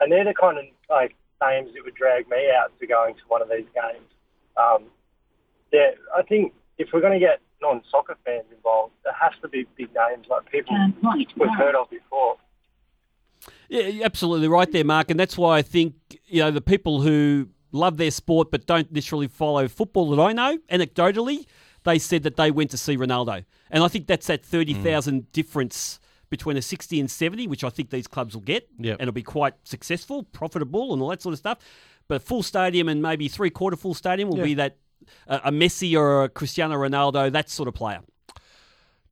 [0.00, 3.20] and they're the kind of like names that would drag me out to going to
[3.28, 4.06] one of these games.
[4.56, 4.84] Um,
[5.72, 9.66] yeah, I think if we're going to get non-soccer fans involved, there has to be
[9.76, 10.94] big names like people um,
[11.36, 12.36] we've heard of before.
[13.68, 15.94] Yeah, absolutely right there, Mark, and that's why I think
[16.26, 20.32] you know the people who love their sport but don't necessarily follow football that I
[20.32, 21.46] know, anecdotally,
[21.84, 25.22] they said that they went to see Ronaldo, and I think that's that thirty thousand
[25.22, 25.32] mm.
[25.32, 25.98] difference
[26.30, 28.94] between a sixty and seventy, which I think these clubs will get, Yep.
[28.94, 31.58] and it'll be quite successful, profitable, and all that sort of stuff.
[32.06, 34.76] But full stadium and maybe three quarter full stadium will be that
[35.26, 38.00] a Messi or a Cristiano Ronaldo, that sort of player.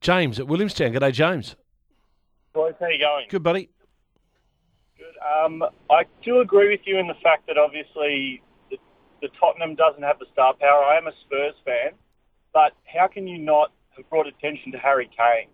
[0.01, 0.91] James at Williamstown.
[0.91, 1.55] G'day, James.
[2.53, 3.25] Boys, how you going?
[3.29, 3.69] Good, buddy.
[4.97, 5.15] Good.
[5.45, 8.77] Um, I do agree with you in the fact that obviously the,
[9.21, 10.83] the Tottenham doesn't have the star power.
[10.83, 11.93] I am a Spurs fan,
[12.53, 15.49] but how can you not have brought attention to Harry Kane?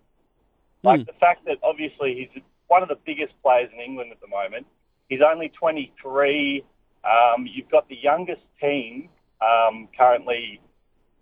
[0.82, 4.28] Like the fact that obviously he's one of the biggest players in England at the
[4.28, 4.66] moment.
[5.08, 6.64] He's only 23.
[7.04, 9.08] Um, you've got the youngest team
[9.40, 10.60] um, currently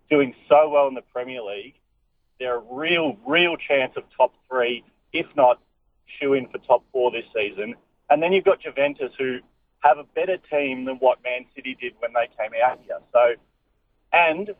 [0.09, 1.75] doing so well in the Premier League.
[2.39, 5.59] They're a real, real chance of top three, if not
[6.19, 7.75] shoe in for top four this season.
[8.09, 9.39] And then you've got Juventus who
[9.81, 12.99] have a better team than what Man City did when they came out here.
[13.13, 13.35] So,
[14.11, 14.51] and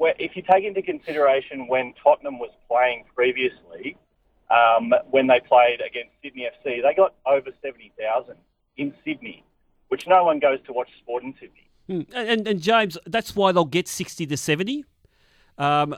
[0.00, 3.96] if you take into consideration when Tottenham was playing previously,
[4.50, 8.36] um, when they played against Sydney FC, they got over 70,000
[8.76, 9.44] in Sydney,
[9.88, 11.68] which no one goes to watch sport in Sydney.
[11.88, 12.06] Mm.
[12.14, 14.84] And, and, James, that's why they'll get 60 to 70.
[15.58, 15.94] Um,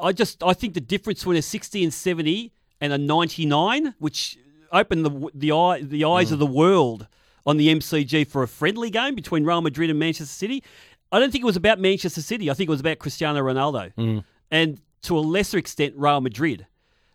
[0.00, 4.38] I just I think the difference between a 60 and 70 and a 99, which
[4.70, 7.06] opened the the eye the eyes of the world
[7.44, 10.62] on the MCG for a friendly game between Real Madrid and Manchester City.
[11.10, 12.50] I don't think it was about Manchester City.
[12.50, 16.66] I think it was about Cristiano Ronaldo, and to a lesser extent Real Madrid.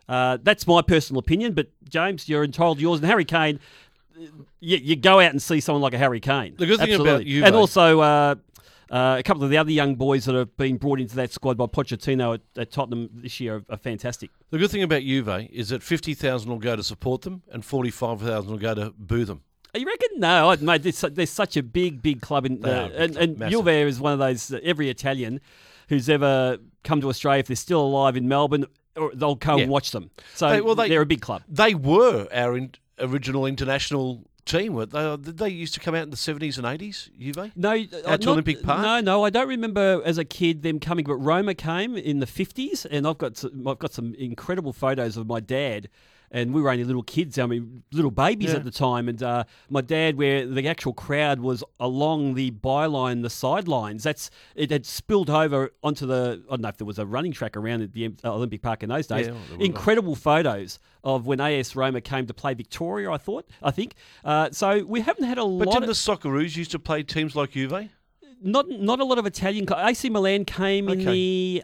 [0.08, 3.00] Uh, that's my personal opinion, but James, you're entitled to yours.
[3.00, 3.60] And Harry Kane,
[4.60, 6.54] you, you go out and see someone like a Harry Kane.
[6.58, 7.24] The good thing about Absolutely.
[7.32, 8.34] Juve- and also uh,
[8.90, 11.56] uh, a couple of the other young boys that have been brought into that squad
[11.56, 14.30] by Pochettino at, at Tottenham this year are, are fantastic.
[14.50, 18.50] The good thing about Juve is that 50,000 will go to support them and 45,000
[18.50, 19.42] will go to boo them.
[19.74, 20.08] Are you reckon?
[20.20, 20.82] No, I- mate.
[20.82, 23.52] They're, such a big, big club, in, are uh, and, and massive.
[23.52, 24.50] Juve is one of those.
[24.52, 25.40] Uh, every Italian
[25.90, 28.64] who's ever come to Australia, if they're still alive in Melbourne
[28.96, 29.64] or they'll come Yeah.
[29.64, 30.10] and watch them.
[30.34, 31.42] So They- well, they- they're a big club.
[31.48, 34.74] They were our in, original international team.
[34.74, 37.52] weren't They, Did they used to come out in the 70s and 80s, Juve?
[37.54, 37.76] No, uh,
[38.06, 38.80] Out to not- Olympic Park?
[38.82, 42.26] No, no, I don't remember as a kid them coming, but Roma came in the
[42.26, 45.88] fifties, and I've got some, I've got some incredible photos of my dad.
[46.30, 48.56] And we were only little kids, I mean, little babies Yeah.
[48.56, 49.08] at the time.
[49.08, 54.30] And uh, my dad, where the actual crowd was along the byline, the sidelines, that's
[54.54, 56.42] it had spilled over onto the.
[56.48, 58.82] I don't know if there was a running track around at the uh, Olympic Park
[58.82, 59.26] in those days.
[59.26, 59.66] Yeah, well, there would.
[59.66, 63.10] Incredible photos of when AS Roma came to play Victoria.
[63.10, 63.94] I thought, I think.
[64.24, 65.64] Uh, so we haven't had a But lot.
[65.80, 67.88] didn't of, the Socceroos used to play teams like Juve?
[68.42, 69.66] Not not a lot of Italian.
[69.66, 71.62] co- AC Milan came in the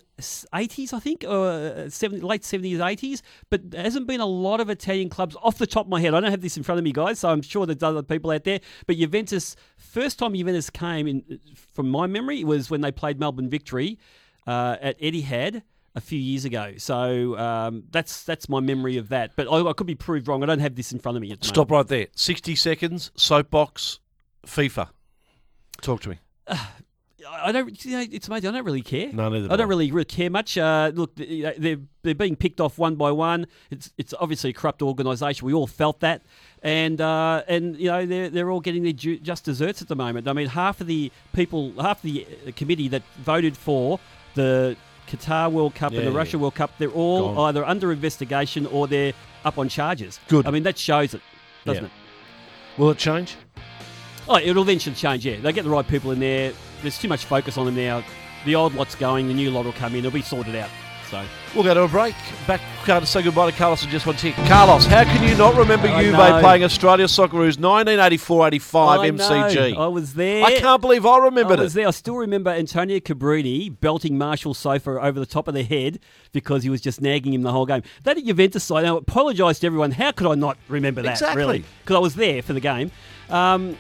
[0.55, 3.23] eighties, I think, or uh, 70, late seventies, eighties.
[3.51, 6.15] But there hasn't been a lot of Italian clubs off the top of my head.
[6.15, 8.31] I don't have this in front of me, guys, so I'm sure there's other people
[8.31, 8.61] out there.
[8.87, 13.49] But Juventus, first time Juventus came in, from my memory, was when they played Melbourne
[13.51, 13.99] Victory
[14.47, 15.63] uh, at Etihad.
[15.97, 19.31] A few years ago, so um, that's that's my memory of that.
[19.37, 20.43] But I, I could be proved wrong.
[20.43, 21.31] I don't have this in front of me.
[21.31, 22.09] At the Stop right there.
[22.17, 24.01] 60 seconds, soapbox,
[24.45, 24.89] FIFA.
[25.83, 26.19] Talk to me.
[26.47, 27.85] I don't.
[27.85, 28.51] You know, it's amazing.
[28.51, 29.11] I don't really care.
[29.13, 30.59] No, neither I do don't really, really care much.
[30.59, 33.47] Uh, look, th- you know, they're they're being picked off one by one.
[33.71, 35.47] It's it's obviously a corrupt organisation.
[35.47, 36.23] We all felt that,
[36.63, 39.97] and uh, and you know they're they're all getting their ju- just desserts at the
[39.97, 40.29] moment.
[40.29, 43.99] I mean, half of the people, half the uh, committee that voted for
[44.35, 44.77] the
[45.09, 46.43] Qatar World Cup Yeah, and the yeah, Russia yeah.
[46.43, 47.49] World Cup, they're all Gone.
[47.49, 49.15] either under investigation or they're
[49.47, 50.21] up on charges.
[50.29, 50.47] Good.
[50.47, 51.23] I mean, that shows it,
[51.65, 51.91] doesn't it?
[52.77, 53.37] Will it change?
[54.29, 55.27] Oh, it'll eventually change.
[55.27, 56.53] Yeah, they get the right people in there.
[56.83, 58.03] There's too much focus on them now.
[58.45, 59.29] The old lot's going.
[59.29, 59.99] The new lot will come in.
[60.01, 60.71] It'll be sorted out.
[61.11, 61.23] So
[61.55, 62.15] We'll go to a break.
[62.47, 64.35] Back uh, to say goodbye to Carlos in just one tick.
[64.35, 66.41] Carlos, how can you not remember I Juve know.
[66.41, 69.19] playing Australia Socceroos 1984-85 I know.
[69.19, 69.77] MCG?
[69.77, 70.45] I was there.
[70.45, 71.77] I can't believe I remembered I was it.
[71.81, 71.89] there.
[71.89, 76.01] I still remember Antonio Cabrini belting Marshall Soper over the top of the head
[76.33, 77.83] because he was just nagging him the whole game.
[78.03, 79.93] That Juventus side, I apologise to everyone.
[79.93, 81.13] How could I not remember that?
[81.13, 81.37] Exactly.
[81.41, 81.65] Really?
[81.83, 82.91] Because I was there for the game.
[83.31, 83.77] Um,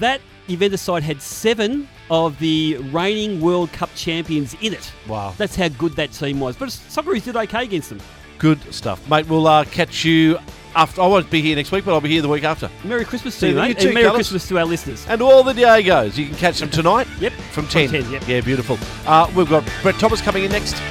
[0.00, 4.92] that Juventus side had seven of the reigning World Cup champions in it.
[5.08, 5.34] Wow.
[5.36, 6.56] That's how good that team was.
[6.56, 8.00] But Socceroos did okay against them.
[8.38, 9.08] Good stuff.
[9.10, 10.38] Mate, we'll uh, catch you
[10.74, 11.00] after.
[11.00, 12.70] I won't be here next week, but I'll be here the week after.
[12.84, 13.78] Merry Christmas to you, mate.
[13.78, 14.18] too, and Merry Carlos.
[14.28, 15.04] Christmas to our listeners.
[15.08, 16.16] And all the Diegos.
[16.16, 17.32] You can catch them tonight Yep.
[17.32, 17.88] from From 10.
[18.02, 18.28] 10, yep.
[18.28, 18.78] Yeah, beautiful.
[19.06, 20.76] Uh, we've got Brett Thomas coming in next.